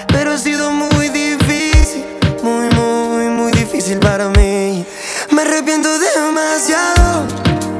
Pero 0.08 0.34
ha 0.34 0.38
sido 0.38 0.71
muy 0.71 1.10
difícil. 1.10 2.06
Muy, 2.43 2.69
muy, 2.75 3.25
muy 3.27 3.51
difícil 3.54 3.97
para 3.97 4.30
mí. 4.30 4.86
Me 5.32 5.41
arrepiento 5.41 5.89
demasiado 5.97 7.25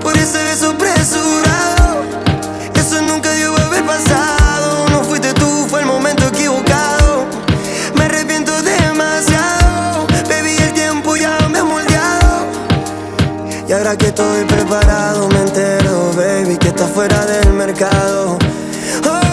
por 0.02 0.18
ese 0.18 0.44
beso 0.44 0.76
que 13.98 14.08
estoy 14.08 14.46
preparado, 14.46 15.28
me 15.30 15.40
entero, 15.42 16.12
baby, 16.16 16.58
que 16.58 16.70
está 16.70 16.88
fuera 16.88 17.26
del 17.26 17.52
mercado. 17.54 18.38
Oh, 19.06 19.32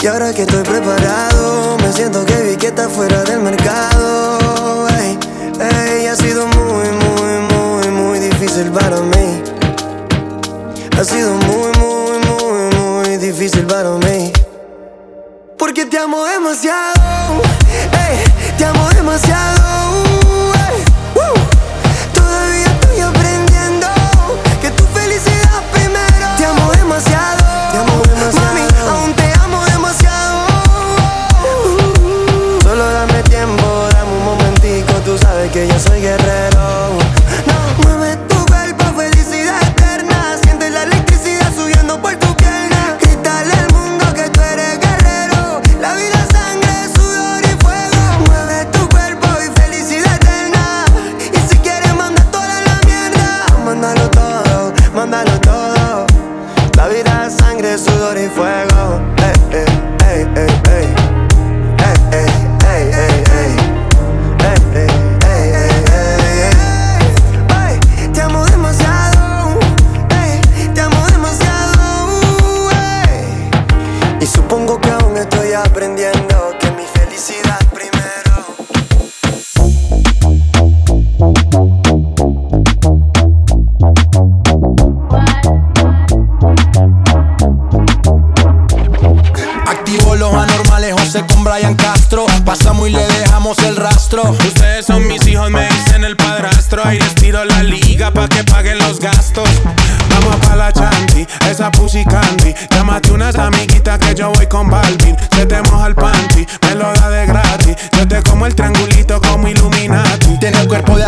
Y 0.00 0.06
ahora 0.06 0.32
que 0.34 0.42
estoy 0.42 0.62
preparado, 0.62 1.78
me 1.78 1.92
siento 1.92 2.24
que 2.26 2.34
vi 2.42 2.56
que 2.56 2.68
está 2.68 2.88
fuera 2.88 3.24
del 3.24 3.40
mercado. 3.40 4.86
Ey, 4.88 5.18
ey, 5.60 6.06
ha 6.06 6.14
sido 6.14 6.46
muy, 6.46 6.88
muy, 6.92 7.40
muy, 7.50 7.88
muy 7.88 8.18
difícil 8.18 8.70
para 8.70 9.00
mí. 9.00 9.42
Ha 10.96 11.04
sido 11.04 11.34
muy, 11.34 11.72
muy, 11.78 12.18
muy, 12.18 12.76
muy 12.76 13.16
difícil 13.16 13.66
para 13.66 13.90
mí. 13.90 14.32
Porque 15.58 15.86
te 15.86 15.98
amo 15.98 16.24
demasiado, 16.24 17.42
ey, 17.92 18.54
te 18.56 18.64
amo 18.64 18.88
demasiado. 18.90 19.85
Y 58.76 58.78
fuego. 58.78 59.35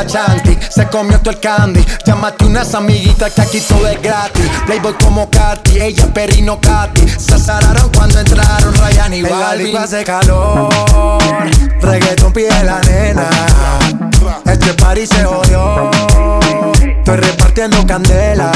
El 0.09 0.17
Achanti, 0.17 0.59
se 0.71 0.87
comió 0.89 1.19
todo 1.21 1.31
el 1.31 1.41
candy. 1.41 1.85
Llámate 2.05 2.45
unas 2.45 2.75
amiguitas 2.75 3.33
que 3.33 3.43
aquí 3.43 3.61
todo 3.61 3.87
es 3.89 4.01
gratis. 4.01 4.45
Playboy 4.67 4.95
como 5.03 5.29
Katy, 5.31 5.81
ella 5.81 6.07
perrino 6.13 6.61
Katy. 6.61 7.09
Se 7.09 7.35
azararon 7.35 7.91
cuando 7.95 8.21
entraron 8.21 8.75
Ryan 8.75 9.15
y 9.15 9.23
Balvin. 9.23 9.67
disco 9.67 9.79
hace 9.79 10.05
calor, 10.05 10.69
reggaeton 11.81 12.33
pide 12.33 12.65
la 12.65 12.81
nena. 12.81 13.29
Este 14.45 14.75
party 14.75 15.07
se 15.07 15.25
jodió, 15.25 15.91
estoy 16.73 17.17
repartiendo 17.17 17.87
candela. 17.87 18.53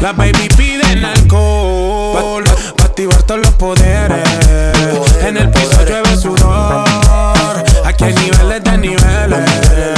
Las 0.00 0.16
baby 0.16 0.48
piden 0.56 1.04
alcohol 1.04 2.44
Pa' 2.76 2.84
activar 2.84 3.20
todos 3.24 3.40
los 3.40 3.50
poderes 3.54 4.28
En 5.22 5.36
el 5.36 5.50
piso 5.50 5.84
llueve 5.84 6.16
sudor 6.16 6.84
Aquí 7.84 8.04
hay 8.04 8.14
niveles 8.14 8.62
de 8.62 8.78
niveles 8.78 9.97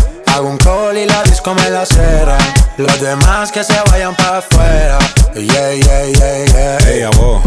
Hago 0.33 0.49
un 0.49 0.57
call 0.57 0.97
y 0.97 1.05
la 1.05 1.23
disco 1.23 1.53
me 1.53 1.69
la 1.69 1.85
cera. 1.85 2.37
Los 2.77 3.01
demás 3.01 3.51
que 3.51 3.63
se 3.63 3.77
vayan 3.89 4.15
para 4.15 4.37
afuera. 4.37 4.97
Yeah, 5.35 5.73
yeah, 5.73 6.05
yeah, 6.05 6.45
yeah. 6.45 6.77
Ey, 6.89 7.03
a 7.03 7.09
vos. 7.09 7.41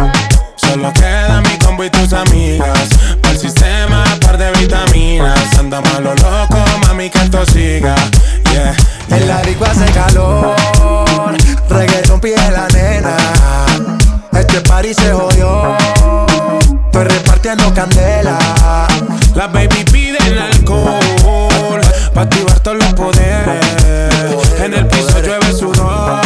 Solo 0.57 0.93
queda 0.93 1.41
mi 1.41 1.59
combo 1.59 1.85
y 1.85 1.91
tus 1.91 2.13
amigas. 2.13 2.89
Para 3.23 3.35
el 3.35 3.41
sistema, 3.41 4.05
par 4.21 4.37
de 4.37 4.51
vitaminas. 4.53 5.59
Andamos 5.59 5.95
a 5.95 6.01
lo 6.01 6.15
loco, 6.15 6.59
mami, 6.87 7.09
que 7.09 7.19
esto 7.19 7.47
siga. 7.47 7.95
Yeah. 8.53 8.77
En 9.17 9.29
la 9.29 9.41
disco 9.43 9.65
hace 9.65 9.87
calor, 9.93 10.55
reggaeton 11.69 12.21
pide 12.21 12.51
la 12.51 12.69
nena. 12.69 13.17
Este 14.33 14.61
party 14.61 14.93
se 14.95 15.13
jodió, 15.13 15.77
estoy 16.87 17.05
repartiendo 17.05 17.73
candela. 17.73 18.39
Las 19.35 19.53
baby. 19.53 20.04
Pa' 22.15 22.23
activar 22.23 22.61
todos 22.61 22.77
los 22.77 22.95
poderes. 22.95 23.67
En 24.61 24.73
el 24.73 24.87
piso 24.87 25.21
llueve 25.21 25.53
sudor. 25.53 26.21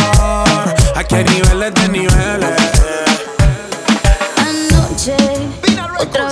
Aquí 0.94 1.14
hay 1.14 1.24
niveles 1.24 1.74
de 1.74 1.88
niveles. 1.88 2.50
Anoche, 4.36 5.16
otra 5.98 6.27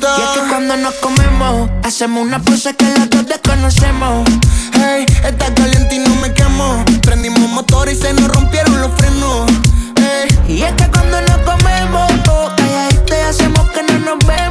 Y 0.00 0.22
es 0.22 0.28
que 0.30 0.48
cuando 0.48 0.76
nos 0.78 0.94
comemos, 0.94 1.68
hacemos 1.82 2.22
una 2.22 2.38
pose 2.38 2.74
que 2.74 2.86
las 2.86 3.10
dos 3.10 3.26
desconocemos. 3.26 4.26
Hey, 4.72 5.04
está 5.24 5.52
caliente 5.52 5.96
y 5.96 5.98
no 5.98 6.14
me 6.16 6.32
quemo. 6.32 6.82
Prendimos 7.02 7.50
motor 7.50 7.90
y 7.90 7.94
se 7.94 8.12
nos 8.14 8.28
rompieron 8.28 8.80
los 8.80 8.90
frenos. 8.96 9.50
Hey, 9.96 10.38
y 10.48 10.62
es 10.62 10.72
que 10.72 10.86
cuando 10.90 11.20
nos 11.20 11.38
comemos, 11.38 12.10
oh, 12.30 12.50
calladita 12.56 12.98
este, 13.02 13.18
y 13.18 13.24
hacemos 13.24 13.70
que 13.70 13.82
no 13.82 13.98
nos 13.98 14.26
vemos. 14.26 14.49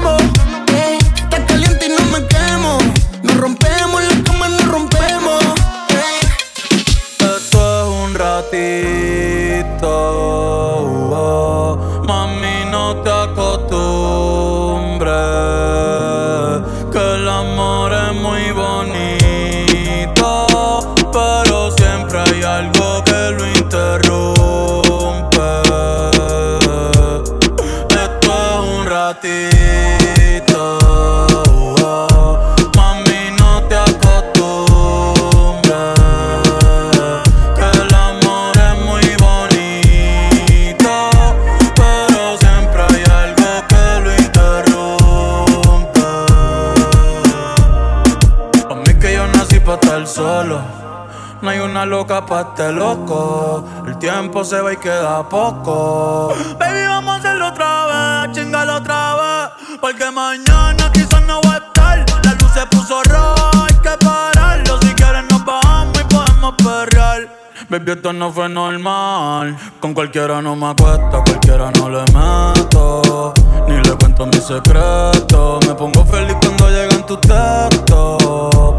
escapaste 52.20 52.72
loco. 52.72 53.64
El 53.88 53.98
tiempo 53.98 54.44
se 54.44 54.60
va 54.62 54.74
y 54.74 54.78
queda 54.78 55.28
poco. 55.28 56.34
Baby, 56.60 56.88
vamos 56.88 57.16
a 57.16 57.18
hacerlo 57.18 57.48
otra 57.48 57.86
vez, 57.86 57.96
a 57.96 58.32
chingarlo 58.32 58.76
otra 58.76 59.16
vez. 59.16 59.78
Porque 59.80 60.12
mañana 60.12 60.92
quizás 60.94 61.22
no 61.26 61.42
va 61.42 61.54
a 61.54 61.58
estar. 61.58 62.06
La 62.24 62.34
luz 62.34 62.52
se 62.54 62.66
puso 62.68 63.02
roja, 63.04 63.52
hay 63.68 63.76
que 63.76 64.06
pararlo. 64.06 64.80
Si 64.82 64.94
quieres, 64.96 65.24
nos 65.30 65.46
vamos 65.46 65.98
y 66.00 66.14
podemos 66.14 66.56
perrear. 66.58 67.30
Baby, 67.70 67.92
esto 67.92 68.14
no 68.14 68.32
fue 68.32 68.50
normal. 68.50 69.56
Con 69.80 69.94
cualquiera 69.94 70.42
no 70.42 70.56
me 70.56 70.68
acuesto, 70.68 71.24
cualquiera 71.24 71.72
no 71.72 71.90
le 71.90 72.02
meto. 72.14 73.34
Ni 73.68 73.76
le 73.78 73.96
cuento 73.96 74.26
mi 74.26 74.42
secreto. 74.42 75.60
Me 75.68 75.74
pongo 75.74 76.04
feliz 76.06 76.36
cuando 76.42 76.70
llegan 76.70 77.06
tus 77.06 77.22
textos. 77.22 78.18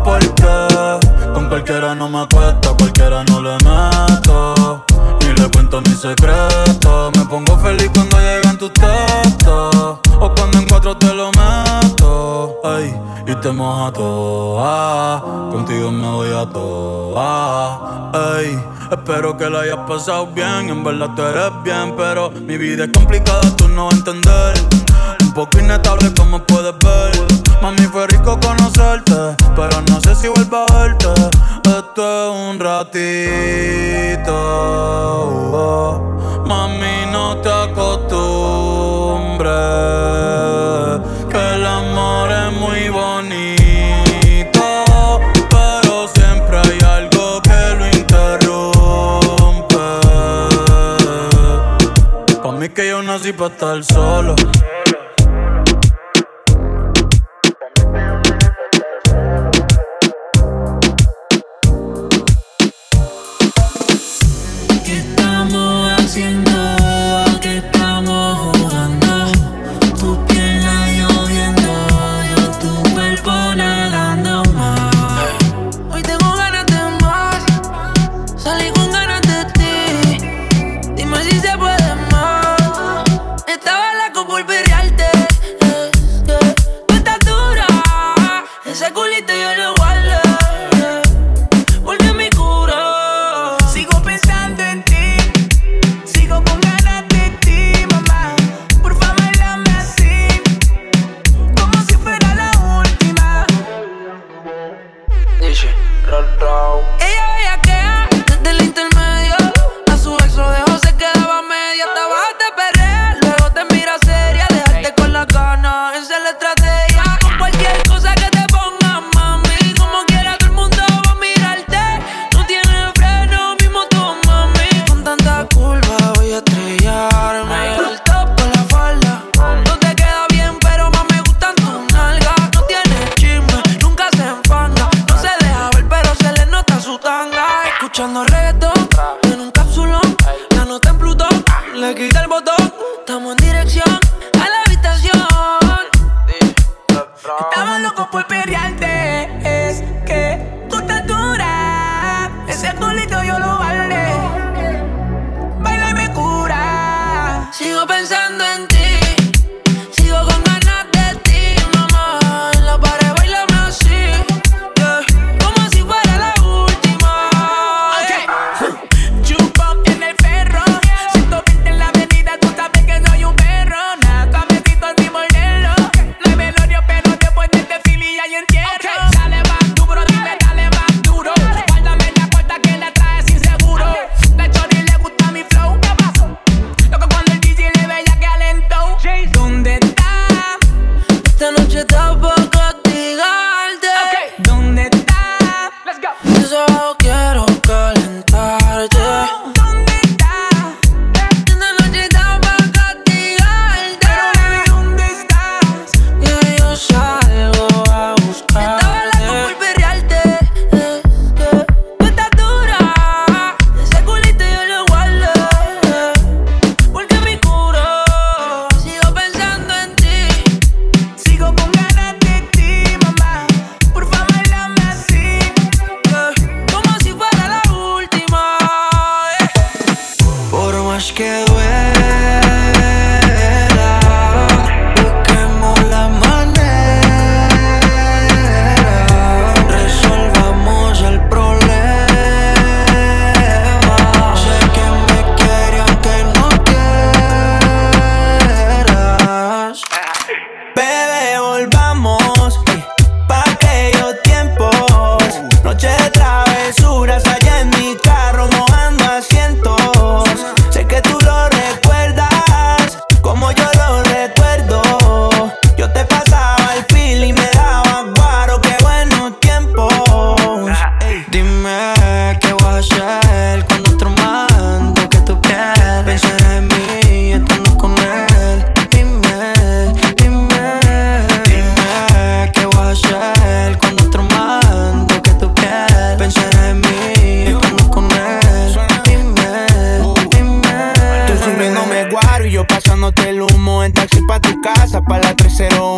Porque 0.04 0.69
Cualquiera 1.50 1.96
no 1.96 2.08
me 2.08 2.20
acuesta, 2.20 2.70
cualquiera 2.78 3.24
no 3.24 3.42
le 3.42 3.54
meto. 3.54 4.84
Ni 5.20 5.34
le 5.34 5.50
cuento 5.50 5.80
mi 5.80 5.92
secreto. 5.94 7.10
Me 7.16 7.24
pongo 7.24 7.58
feliz 7.58 7.90
cuando 7.92 8.20
llegan 8.20 8.56
tus 8.56 8.72
textos. 8.72 9.98
O 10.20 10.32
cuando 10.36 10.58
en 10.58 10.68
cuatro 10.68 10.96
te 10.96 11.12
lo 11.12 11.32
meto. 11.32 12.54
Ay, 12.62 12.94
y 13.26 13.34
te 13.34 13.50
moja 13.50 13.92
toa. 13.92 15.24
Contigo 15.50 15.90
me 15.90 16.08
voy 16.08 16.28
a 16.28 16.46
toa. 16.46 18.12
Ay, 18.12 18.56
espero 18.92 19.36
que 19.36 19.50
la 19.50 19.62
hayas 19.62 19.88
pasado 19.88 20.28
bien. 20.28 20.70
En 20.70 20.84
verdad 20.84 21.10
tú 21.16 21.22
eres 21.22 21.50
bien, 21.64 21.96
pero 21.96 22.30
mi 22.30 22.58
vida 22.58 22.84
es 22.84 22.92
complicada, 22.92 23.56
tú 23.56 23.66
no 23.66 23.86
vas 23.86 23.94
a 23.94 23.98
entender. 23.98 24.54
Un 25.20 25.32
poco 25.32 25.58
inestable 25.58 26.14
como 26.14 26.38
puedes 26.44 26.78
ver 26.78 27.39
Mami, 27.62 27.86
fue 27.92 28.06
rico 28.06 28.38
conocerte, 28.40 29.36
pero 29.54 29.82
no 29.90 30.00
sé 30.00 30.14
si 30.14 30.28
vuelvo 30.28 30.56
a 30.56 30.66
verte. 30.78 31.08
Este 31.64 32.28
un 32.30 32.58
ratito. 32.58 34.32
Mami, 36.46 37.04
no 37.12 37.36
te 37.42 37.50
acostumbres, 37.50 39.50
que 41.28 41.54
el 41.54 41.66
amor 41.66 42.30
es 42.32 42.50
muy 42.58 42.88
bonito. 42.88 44.62
pero 45.50 46.08
siempre 46.08 46.56
hay 46.58 46.78
algo 46.96 47.42
que 47.42 47.74
lo 47.78 47.86
interrumpe. 47.98 49.84
Conmigo 52.40 52.74
que 52.74 52.88
yo 52.88 53.02
nací 53.02 53.34
para 53.34 53.52
estar 53.52 53.84
solo. 53.84 54.34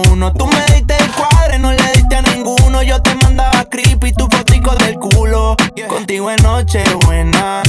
Tú 0.02 0.46
me 0.46 0.74
diste 0.74 0.96
el 0.96 1.10
cuadre, 1.12 1.58
no 1.58 1.72
le 1.72 1.92
diste 1.92 2.16
a 2.16 2.22
ninguno. 2.22 2.82
Yo 2.82 3.00
te 3.02 3.14
mandaba 3.16 3.64
creepy, 3.64 4.12
tu 4.12 4.28
fotico 4.28 4.74
del 4.76 4.96
culo. 4.96 5.56
Contigo 5.88 6.30
en 6.30 6.42
noche 6.42 6.82
buena 7.04 7.62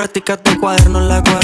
Carticas 0.00 0.42
de 0.44 0.58
cuaderno 0.58 0.98
en 0.98 1.08
la 1.08 1.22
cueva 1.22 1.39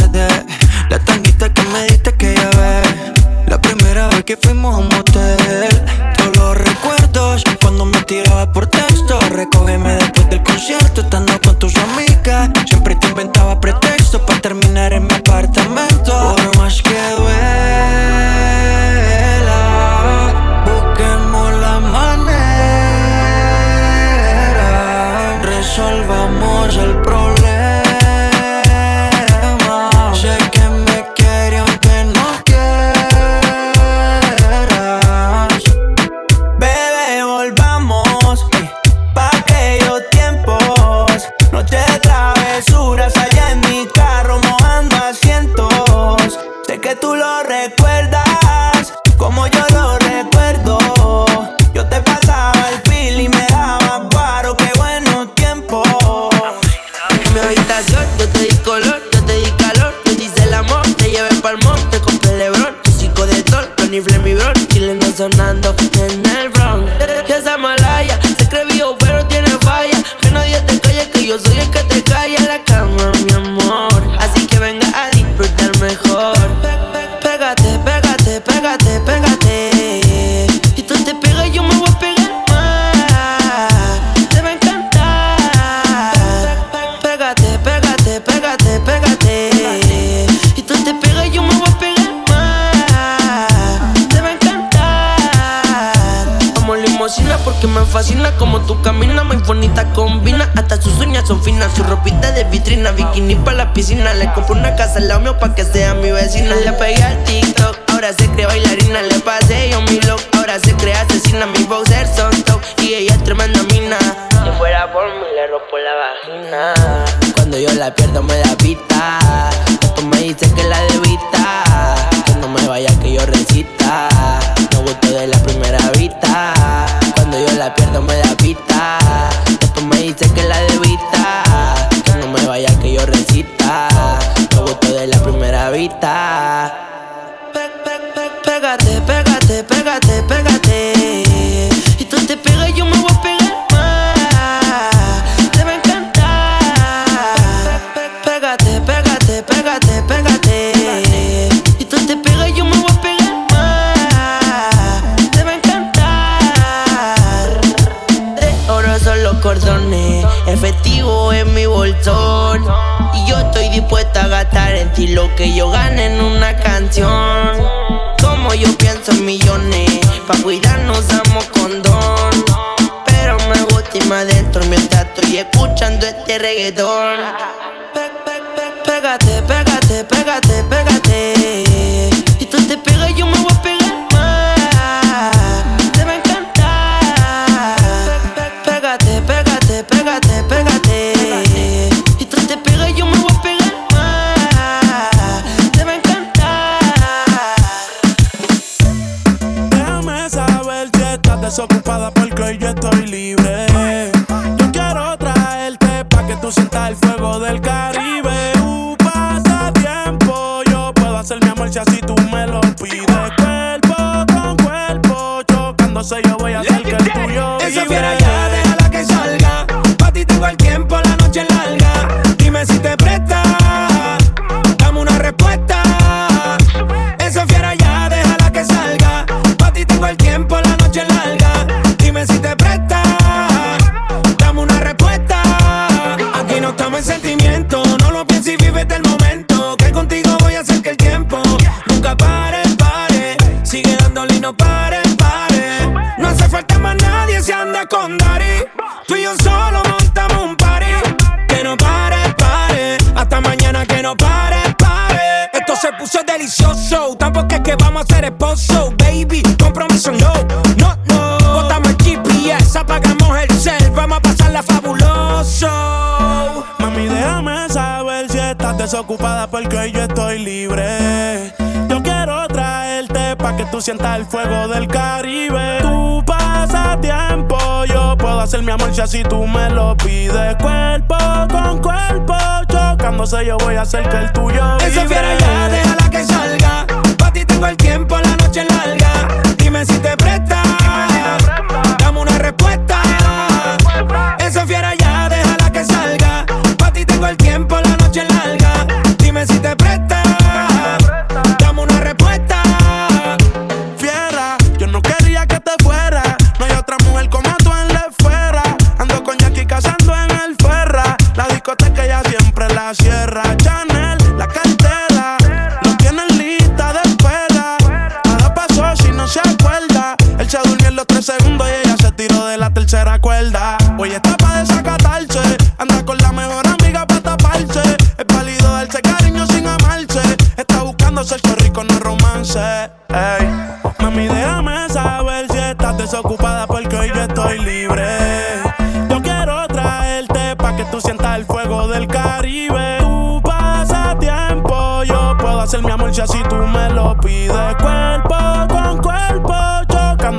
porque 269.58 269.90
yo 269.90 270.02
estoy 270.02 270.38
libre. 270.38 271.50
Yo 271.88 272.02
quiero 272.02 272.46
traerte 272.46 273.36
pa' 273.36 273.56
que 273.56 273.64
tú 273.64 273.80
sientas 273.80 274.18
el 274.18 274.26
fuego 274.26 274.68
del 274.68 274.86
Caribe. 274.86 275.78
Tu 275.80 276.22
pasatiempo, 276.26 277.56
yo 277.86 278.18
puedo 278.18 278.40
hacer 278.40 278.62
mi 278.62 278.72
amor 278.72 278.90
si 278.94 279.22
tú 279.22 279.46
me 279.46 279.70
lo 279.70 279.96
pides. 279.96 280.56
Cuerpo 280.56 281.16
con 281.50 281.78
cuerpo, 281.78 282.36
chocándose, 282.68 283.46
yo 283.46 283.56
voy 283.56 283.76
a 283.76 283.82
hacer 283.82 284.06
que 284.10 284.16
el 284.18 284.32
tuyo 284.32 284.76
vibre. 284.78 284.88
Esa 284.88 285.06
fiera 285.06 285.38
ya, 285.38 285.68
déjala 285.68 286.10
que 286.10 286.24
salga. 286.24 286.86
Pa' 287.16 287.32
ti 287.32 287.46
tengo 287.46 287.66
el 287.66 287.76
tiempo, 287.78 288.18
la 288.18 288.36
noche 288.36 288.62
larga. 288.62 289.42
Dime 289.56 289.86
si 289.86 289.98
te 290.00 290.15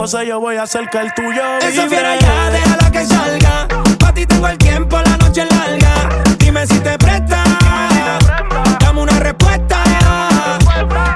yo 0.07 0.39
voy 0.39 0.55
a 0.55 0.63
hacer 0.63 0.89
que 0.89 0.99
el 0.99 1.13
tuyo. 1.13 1.57
Esa 1.59 1.85
fiera 1.89 2.17
ya, 2.17 2.49
déjala 2.49 2.91
que 2.91 3.05
salga. 3.05 3.67
Pa' 3.99 4.13
ti 4.13 4.25
tengo 4.25 4.47
el 4.47 4.57
tiempo, 4.57 5.01
la 5.01 5.17
noche 5.17 5.41
es 5.41 5.49
larga. 5.51 6.23
Dime 6.37 6.65
si 6.65 6.79
te 6.79 6.97
presta. 6.97 7.43
Dame 8.79 9.01
una 9.01 9.19
respuesta. 9.19 9.83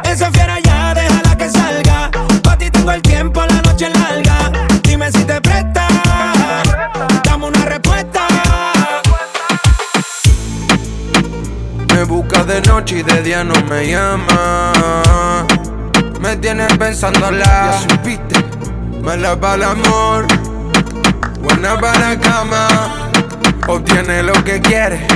Esa 0.03 0.29
fiera 0.31 0.59
ya, 0.59 0.93
déjala 0.93 1.37
que 1.37 1.49
salga. 1.49 2.11
Pa' 2.43 2.57
ti 2.57 2.69
tengo 2.69 2.91
el 2.91 3.01
tiempo, 3.01 3.41
la 3.45 3.61
noche 3.61 3.87
es 3.87 3.97
larga. 3.97 4.51
Dime 4.83 5.09
si 5.09 5.23
te 5.23 5.39
presta. 5.39 5.87
Dame 7.23 7.45
una 7.45 7.63
respuesta. 7.63 8.27
Me 11.95 12.03
busca 12.03 12.43
de 12.43 12.61
noche 12.63 12.99
y 12.99 13.03
de 13.03 13.21
día 13.21 13.45
no 13.45 13.55
me 13.69 13.87
llama. 13.87 15.47
Me 16.19 16.35
tienes 16.35 16.77
pensándola. 16.77 17.45
Ya 17.45 17.89
supiste. 17.89 18.50
Mala 19.03 19.35
para 19.35 19.55
el 19.55 19.63
amor. 19.63 20.27
Buena 21.41 21.79
para 21.79 21.99
la 21.99 22.19
cama. 22.19 22.67
Obtiene 23.67 24.21
lo 24.21 24.33
que 24.43 24.61
quiere. 24.61 25.07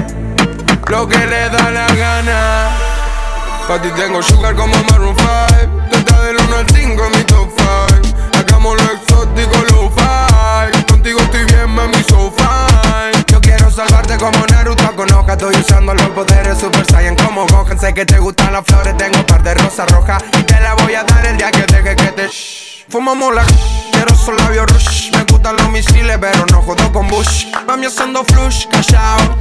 Lo 0.87 1.07
que 1.07 1.17
le 1.17 1.49
da 1.49 1.69
la 1.69 1.87
gana. 1.93 2.69
Pa' 3.67 3.79
ti 3.81 3.89
tengo 3.95 4.23
sugar 4.23 4.55
como 4.55 4.75
Maroon 4.89 5.15
5. 5.15 5.87
Tú 5.91 5.97
estás 5.97 6.23
del 6.23 6.35
1 6.35 6.55
al 6.55 6.67
5 6.67 7.05
en 7.05 7.11
mi 7.11 7.23
top 7.25 7.49
5. 7.57 8.17
Hagamos 8.39 8.75
lo 8.81 8.91
exótico, 8.91 9.57
lo 9.69 9.91
fi. 9.91 10.83
Contigo 10.87 11.19
estoy 11.19 11.45
bien, 11.45 11.69
mami, 11.69 12.03
so 12.09 12.33
fine. 12.35 13.23
Yo 13.27 13.39
quiero 13.39 13.69
salvarte 13.69 14.17
como 14.17 14.45
Naruto 14.47 14.95
con 14.95 15.11
hoja. 15.13 15.33
Estoy 15.33 15.55
usando 15.55 15.93
los 15.93 16.09
poderes 16.09 16.57
Super 16.57 16.85
Saiyan 16.85 17.15
como 17.15 17.45
Gohan. 17.47 17.79
Sé 17.79 17.93
que 17.93 18.05
te 18.05 18.17
gustan 18.17 18.51
las 18.51 18.65
flores, 18.65 18.97
tengo 18.97 19.19
un 19.19 19.25
par 19.25 19.43
de 19.43 19.53
rosas 19.53 19.89
rojas. 19.91 20.23
Te 20.47 20.59
la 20.59 20.73
voy 20.73 20.95
a 20.95 21.03
dar 21.03 21.25
el 21.27 21.37
día 21.37 21.51
que 21.51 21.65
deje 21.67 21.95
que 21.95 22.11
te. 22.13 22.74
Fumamos 22.89 23.33
la 23.33 23.43
quiero 23.91 24.15
su 24.15 24.31
labio 24.31 24.65
rush. 24.65 25.11
Me 25.11 25.23
gustan 25.23 25.55
los 25.57 25.69
misiles, 25.69 26.17
pero 26.19 26.45
no 26.51 26.61
jodo 26.61 26.91
con 26.91 27.07
Bush. 27.07 27.45
Mami 27.65 27.87
haciendo 27.87 28.23
flush, 28.23 28.67
callao. 28.67 29.37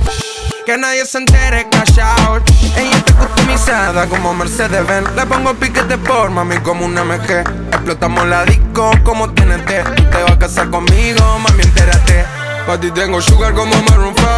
Que 0.64 0.78
nadie 0.78 1.05
se 1.05 1.18
entere, 1.18 1.68
callao. 1.68 2.40
Ella 2.76 2.97
está 2.97 3.12
customizada 3.14 4.07
como 4.07 4.32
Mercedes 4.32 4.86
Benz. 4.86 5.11
Le 5.14 5.26
pongo 5.26 5.53
piquete 5.55 5.99
por 5.99 6.30
mami 6.30 6.57
como 6.59 6.86
una 6.86 7.05
MG. 7.05 7.45
Explotamos 7.72 8.26
la 8.26 8.45
disco 8.45 8.90
como 9.05 9.30
TNT. 9.30 9.66
Te 9.66 10.22
vas 10.22 10.32
a 10.32 10.38
casar 10.38 10.70
conmigo, 10.70 11.38
mami, 11.40 11.62
entérate. 11.62 12.24
Pa' 12.66 12.80
ti 12.80 12.90
tengo 12.92 13.20
sugar 13.20 13.53
como 13.53 13.74
Maroon 13.90 14.14
5. 14.16 14.28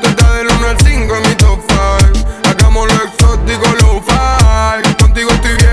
Tú 0.00 0.08
estás 0.08 0.34
del 0.34 0.46
1 0.46 0.66
al 0.66 0.78
5 0.78 1.14
en 1.14 1.28
mi 1.28 1.34
top 1.34 1.60
5. 1.68 2.28
Hagamos 2.50 2.88
lo 2.88 3.04
exótico, 3.04 3.66
lo 3.80 4.02
fi. 4.02 4.94
Contigo 4.98 5.30
estoy 5.30 5.56
bien. 5.56 5.65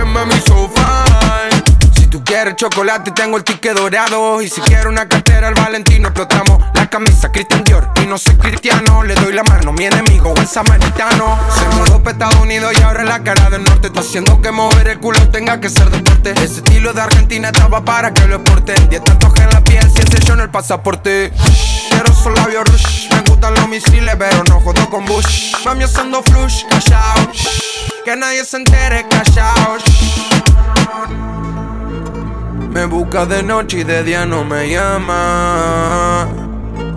Quieres 2.43 2.57
chocolate, 2.57 3.11
tengo 3.11 3.37
el 3.37 3.45
ticket 3.45 3.73
dorado. 3.73 4.41
Y 4.41 4.49
si 4.49 4.59
quieres 4.59 4.87
una 4.87 5.07
cartera, 5.07 5.47
el 5.47 5.53
Valentino 5.53 6.09
explotamos. 6.09 6.61
La 6.73 6.89
camisa 6.89 7.31
Christian 7.31 7.63
Dior 7.63 7.89
y 8.03 8.05
no 8.05 8.17
soy 8.17 8.35
cristiano. 8.35 9.01
Le 9.01 9.15
doy 9.15 9.31
la 9.31 9.43
mano, 9.43 9.71
mi 9.71 9.85
enemigo, 9.85 10.33
el 10.35 10.45
samaritano. 10.45 11.39
Se 11.57 11.65
mudó 11.77 12.03
para 12.03 12.11
Estados 12.11 12.35
Unidos 12.41 12.73
y 12.77 12.81
ahora 12.81 13.03
es 13.03 13.07
la 13.07 13.23
cara 13.23 13.49
del 13.49 13.63
norte. 13.63 13.87
Está 13.87 14.01
haciendo 14.01 14.41
que 14.41 14.51
mover 14.51 14.89
el 14.89 14.99
culo 14.99 15.17
tenga 15.29 15.61
que 15.61 15.69
ser 15.69 15.89
deporte. 15.89 16.31
Ese 16.31 16.55
estilo 16.55 16.91
de 16.91 17.01
Argentina 17.01 17.47
estaba 17.47 17.85
para 17.85 18.13
que 18.13 18.27
lo 18.27 18.35
exporten. 18.35 18.89
Diez 18.89 19.01
tatuajes 19.05 19.45
en 19.45 19.49
la 19.49 19.63
piel, 19.63 19.89
siete 19.95 20.19
yo 20.25 20.33
en 20.33 20.41
el 20.41 20.49
pasaporte. 20.49 21.31
Quiero 21.91 22.13
su 22.13 22.29
labio 22.29 22.65
rush. 22.65 23.07
Me 23.09 23.21
gustan 23.21 23.53
los 23.53 23.69
misiles, 23.69 24.17
pero 24.19 24.43
no 24.49 24.59
jodo 24.59 24.89
con 24.89 25.05
Bush. 25.05 25.53
Mami 25.63 25.85
haciendo 25.85 26.21
flush, 26.21 26.65
callao. 26.69 27.31
Que 28.03 28.17
nadie 28.17 28.43
se 28.43 28.57
entere, 28.57 29.05
callao. 29.09 29.77
Me 32.73 32.85
busca 32.85 33.27
de 33.27 33.43
noche 33.43 33.81
y 33.81 33.83
de 33.83 34.03
día 34.03 34.25
no 34.25 34.43
me 34.43 34.67
llama. 34.67 36.27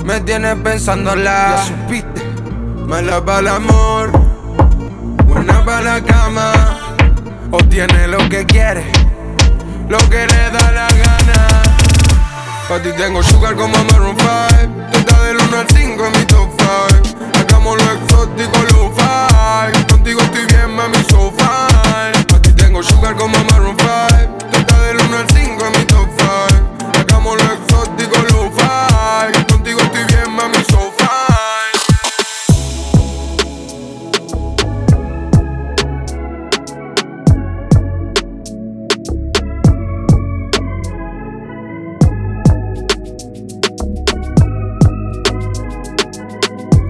Me 0.06 0.20
tienes 0.22 0.54
pensándola. 0.56 1.56
Ya 1.56 1.64
supiste. 1.66 2.22
Mala 2.86 3.22
para 3.22 3.40
el 3.40 3.48
amor. 3.48 4.10
Buena 5.26 5.62
para 5.66 5.82
la 5.82 6.00
cama. 6.02 6.52
Obtiene 7.50 8.08
lo 8.08 8.26
que 8.30 8.46
quiere. 8.46 8.90
Lo 9.90 9.98
que 10.08 10.26
le 10.26 10.50
da 10.50 10.72
la 10.72 10.88
gana. 10.88 11.62
Pa' 12.70 12.80
ti 12.80 12.90
tengo 12.96 13.22
sugar 13.22 13.54
como 13.54 13.76
Maroon 13.84 14.16
5. 14.18 14.88
Tú 14.92 14.98
estás 14.98 15.22
del 15.24 15.36
1 15.36 15.58
al 15.58 15.68
5 15.68 16.06
en 16.06 16.12
mi 16.12 16.24
top 16.24 16.48
5. 16.58 17.18
Hagamos 17.38 17.76
lo 17.84 17.92
exótico, 17.92 18.58
lo 18.72 18.92
fi. 18.92 19.84
Contigo 19.90 20.22
estoy 20.22 20.46
bien, 20.46 20.74
mami, 20.74 20.96
so 21.10 21.30
fine. 21.36 22.24
Pa' 22.28 22.40
ti 22.40 22.50
tengo 22.54 22.82
sugar 22.82 23.14
como 23.14 23.36
Maroon 23.50 23.76
5. 23.78 24.65
Del 24.86 24.98
1 24.98 25.16
al 25.16 25.28
5 25.28 25.64
en 25.66 25.72
mi 25.80 25.84
top 25.86 26.08
5. 26.16 26.90
Hagamos 27.00 27.42
lo 27.42 27.52
exótico, 27.54 28.16
lo 28.30 28.52
fi. 28.52 29.42
Contigo 29.52 29.80
estoy 29.80 30.04
bien, 30.04 30.30
mami, 30.30 30.54
so. 30.70 30.92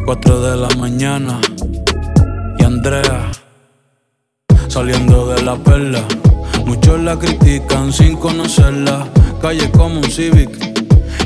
Cuatro 0.05 0.43
de 0.43 0.57
la 0.57 0.69
mañana 0.77 1.41
y 2.59 2.63
Andrea 2.63 3.31
saliendo 4.69 5.29
de 5.29 5.43
la 5.43 5.57
perla. 5.57 6.26
Muchos 6.67 7.01
la 7.01 7.17
critican 7.17 7.93
sin 7.93 8.17
conocerla. 8.17 9.07
Calle 9.41 9.71
como 9.71 10.01
un 10.01 10.11
Civic, 10.11 10.51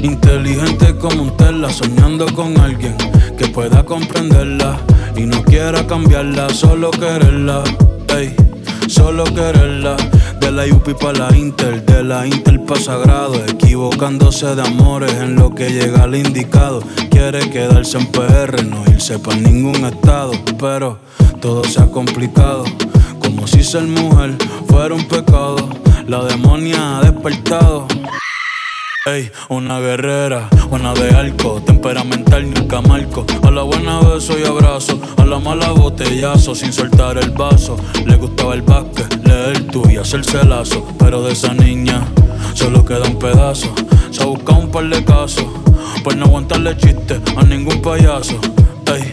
inteligente 0.03 0.95
como 0.99 1.23
un 1.23 1.37
Tesla, 1.37 1.73
soñando 1.73 2.27
con 2.35 2.61
alguien 2.61 2.95
que 3.39 3.49
pueda 3.49 3.83
comprenderla 3.83 4.79
y 5.17 5.23
no 5.23 5.43
quiera 5.43 5.87
cambiarla, 5.87 6.51
solo 6.51 6.91
quererla. 6.91 7.65
Ey, 8.15 8.37
solo 8.87 9.25
quererla. 9.25 9.97
De 10.41 10.51
la 10.51 10.65
UP 10.67 10.99
para 10.99 11.31
la 11.31 11.37
Inter, 11.37 11.85
de 11.85 12.03
la 12.03 12.27
Inter 12.27 12.65
pa' 12.65 12.77
Sagrado, 12.77 13.35
equivocándose 13.47 14.55
de 14.55 14.63
amores 14.63 15.13
en 15.15 15.37
lo 15.37 15.55
que 15.55 15.71
llega 15.71 16.05
al 16.05 16.15
indicado. 16.15 16.83
Quiere 17.11 17.49
quedarse 17.51 17.99
en 17.99 18.07
PR, 18.07 18.65
no 18.65 18.83
irse 18.91 19.19
pa' 19.19 19.35
ningún 19.37 19.85
estado, 19.85 20.33
pero 20.59 20.99
todo 21.41 21.65
se 21.65 21.81
ha 21.81 21.87
complicado. 21.87 22.65
Si 23.51 23.65
ser 23.65 23.83
mujer 23.83 24.37
fuera 24.69 24.95
un 24.95 25.05
pecado, 25.09 25.57
la 26.07 26.23
demonia 26.23 26.99
ha 26.99 27.03
despertado. 27.03 27.89
Ey, 29.07 29.29
una 29.49 29.81
guerrera, 29.81 30.49
buena 30.69 30.95
de 30.95 31.11
arco, 31.11 31.61
temperamental 31.67 32.49
nunca 32.49 32.81
marco. 32.81 33.27
A 33.43 33.51
la 33.51 33.63
buena 33.63 33.99
beso 34.03 34.39
y 34.39 34.45
abrazo, 34.45 35.01
a 35.17 35.25
la 35.25 35.41
mala 35.41 35.73
botellazo 35.73 36.55
sin 36.55 36.73
soltar 36.73 37.19
el 37.19 37.31
vaso. 37.31 37.77
Le 38.07 38.15
gustaba 38.15 38.55
el 38.55 38.63
básquet, 38.63 39.27
leer 39.27 39.67
tú 39.67 39.83
y 39.91 39.97
hacerse 39.97 40.45
lazo. 40.45 40.87
Pero 41.01 41.21
de 41.23 41.33
esa 41.33 41.53
niña 41.53 42.07
solo 42.55 42.85
queda 42.85 43.09
un 43.09 43.19
pedazo. 43.19 43.75
Se 44.13 44.23
ha 44.23 44.27
buscado 44.27 44.61
un 44.61 44.71
par 44.71 44.89
de 44.89 45.05
casos, 45.05 45.47
por 46.05 46.17
no 46.17 46.27
aguantarle 46.27 46.77
chiste 46.77 47.21
a 47.37 47.43
ningún 47.43 47.83
payaso. 47.83 48.39
Ey, 48.87 49.13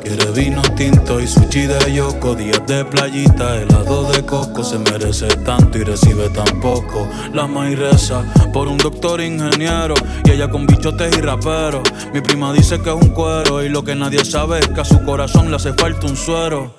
quiere 0.00 0.30
vino 0.32 0.62
tinto 0.76 1.20
y 1.20 1.26
sushi 1.26 1.66
de 1.66 1.92
yoko. 1.92 2.34
Días 2.34 2.66
de 2.66 2.84
playita, 2.84 3.56
helado 3.60 4.04
de 4.10 4.24
coco, 4.24 4.62
se 4.62 4.78
merece 4.78 5.28
tanto 5.44 5.78
y 5.78 5.84
recibe 5.84 6.28
tan 6.30 6.60
poco. 6.60 7.08
La 7.32 7.46
maíz 7.46 7.78
reza 7.78 8.24
por 8.52 8.68
un 8.68 8.78
doctor 8.78 9.20
ingeniero 9.20 9.94
y 10.24 10.30
ella 10.30 10.48
con 10.50 10.66
bichotes 10.66 11.16
y 11.16 11.20
raperos. 11.20 11.82
Mi 12.12 12.20
prima 12.20 12.52
dice 12.52 12.80
que 12.80 12.90
es 12.90 12.96
un 12.96 13.10
cuero 13.10 13.62
y 13.62 13.68
lo 13.68 13.84
que 13.84 13.94
nadie 13.94 14.24
sabe 14.24 14.60
es 14.60 14.68
que 14.68 14.80
a 14.80 14.84
su 14.84 15.02
corazón 15.04 15.50
le 15.50 15.56
hace 15.56 15.72
falta 15.72 16.06
un 16.06 16.16
suero. 16.16 16.74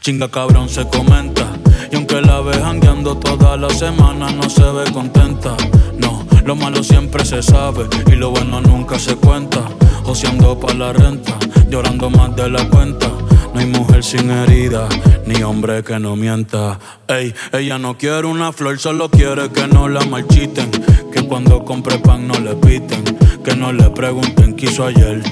Chinga 0.00 0.28
cabrón 0.28 0.68
se 0.68 0.86
comenta. 0.88 1.46
Y 1.90 1.96
aunque 1.96 2.20
la 2.20 2.40
ve 2.40 2.52
jangueando 2.54 3.16
toda 3.16 3.56
la 3.56 3.70
semana, 3.70 4.30
no 4.30 4.50
se 4.50 4.64
ve 4.64 4.84
contenta. 4.92 5.56
No, 5.96 6.26
lo 6.44 6.56
malo 6.56 6.82
siempre 6.82 7.24
se 7.24 7.42
sabe 7.42 7.86
y 8.06 8.16
lo 8.16 8.30
bueno 8.30 8.60
nunca 8.60 8.98
se 8.98 9.16
cuenta. 9.16 9.62
Oceando 10.06 10.58
pa' 10.60 10.74
la 10.74 10.92
renta, 10.92 11.36
llorando 11.68 12.10
más 12.10 12.36
de 12.36 12.48
la 12.48 12.68
cuenta. 12.68 13.08
No 13.52 13.60
hay 13.60 13.66
mujer 13.66 14.02
sin 14.02 14.30
herida, 14.30 14.88
ni 15.26 15.42
hombre 15.42 15.82
que 15.82 15.98
no 15.98 16.16
mienta. 16.16 16.78
Ey, 17.08 17.34
ella 17.52 17.78
no 17.78 17.96
quiere 17.96 18.26
una 18.26 18.52
flor, 18.52 18.78
solo 18.78 19.08
quiere 19.08 19.50
que 19.50 19.66
no 19.66 19.88
la 19.88 20.04
marchiten. 20.04 20.70
Que 21.12 21.22
cuando 21.22 21.64
compre 21.64 21.98
pan 21.98 22.26
no 22.26 22.34
le 22.38 22.54
piten. 22.56 23.02
Que 23.44 23.54
no 23.54 23.72
le 23.72 23.90
pregunten 23.90 24.54
qué 24.54 24.66
hizo 24.66 24.84
ayer. 24.84 25.22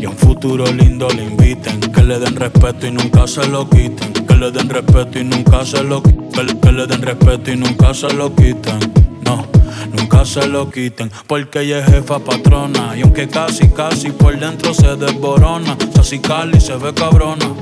Y 0.00 0.04
a 0.04 0.10
un 0.10 0.16
futuro 0.16 0.66
lindo 0.66 1.08
le 1.08 1.24
inviten. 1.24 1.80
Que 1.80 2.02
le 2.02 2.18
den 2.18 2.36
respeto 2.36 2.86
y 2.86 2.90
nunca 2.90 3.26
se 3.26 3.46
lo 3.48 3.68
quiten. 3.68 4.12
Que 4.26 4.36
le 4.36 4.50
den 4.50 4.68
respeto 4.68 5.18
y 5.18 5.24
nunca 5.24 5.64
se 5.64 5.82
lo 5.82 6.02
quiten. 6.02 6.60
Que 6.60 6.72
le 6.72 6.86
den 6.86 7.02
respeto 7.02 7.50
y 7.50 7.56
nunca 7.56 7.94
se 7.94 8.12
lo 8.12 8.34
quiten. 8.34 8.78
No, 9.24 9.46
nunca 9.94 10.24
se 10.24 10.46
lo 10.46 10.70
quiten. 10.70 11.10
Porque 11.26 11.60
ella 11.60 11.78
es 11.80 11.86
jefa 11.86 12.18
patrona. 12.18 12.96
Y 12.96 13.02
aunque 13.02 13.28
casi, 13.28 13.68
casi 13.68 14.10
por 14.10 14.38
dentro 14.38 14.74
se 14.74 14.96
desborona. 14.96 15.76
Sassy 15.94 16.18
Cali 16.18 16.60
se 16.60 16.76
ve 16.76 16.92
cabrona. 16.92 17.54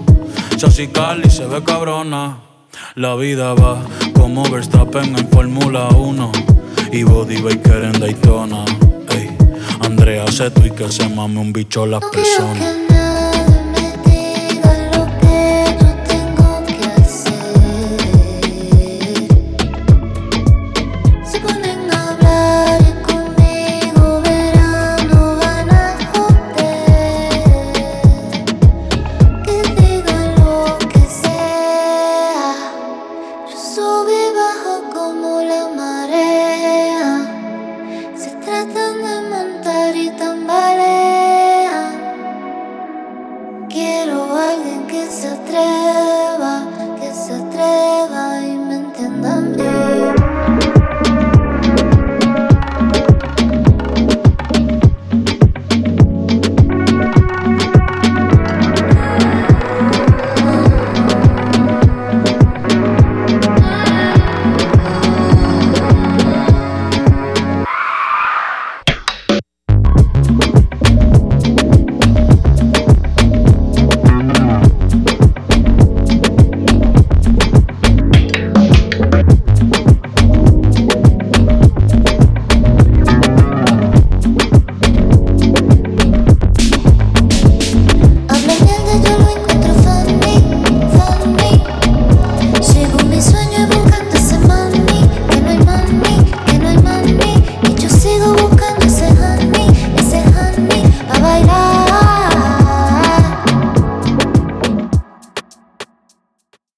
Sassy 0.56 0.88
Cali 0.88 1.30
se 1.30 1.46
ve 1.46 1.62
cabrona. 1.62 2.38
La 2.94 3.14
vida 3.14 3.54
va 3.54 3.82
como 4.14 4.42
Verstappen 4.50 5.16
en 5.16 5.28
Fórmula 5.28 5.88
1 5.88 6.32
y 6.92 7.02
Body 7.04 7.40
Baker 7.40 7.84
en 7.84 8.00
Daytona. 8.00 8.64
Ey, 9.10 9.36
Andrea 9.80 10.26
Seto 10.30 10.66
y 10.66 10.70
que 10.70 10.90
se 10.90 11.08
mame 11.08 11.40
un 11.40 11.52
bicho 11.52 11.86
las 11.86 12.02
personas. 12.04 13.01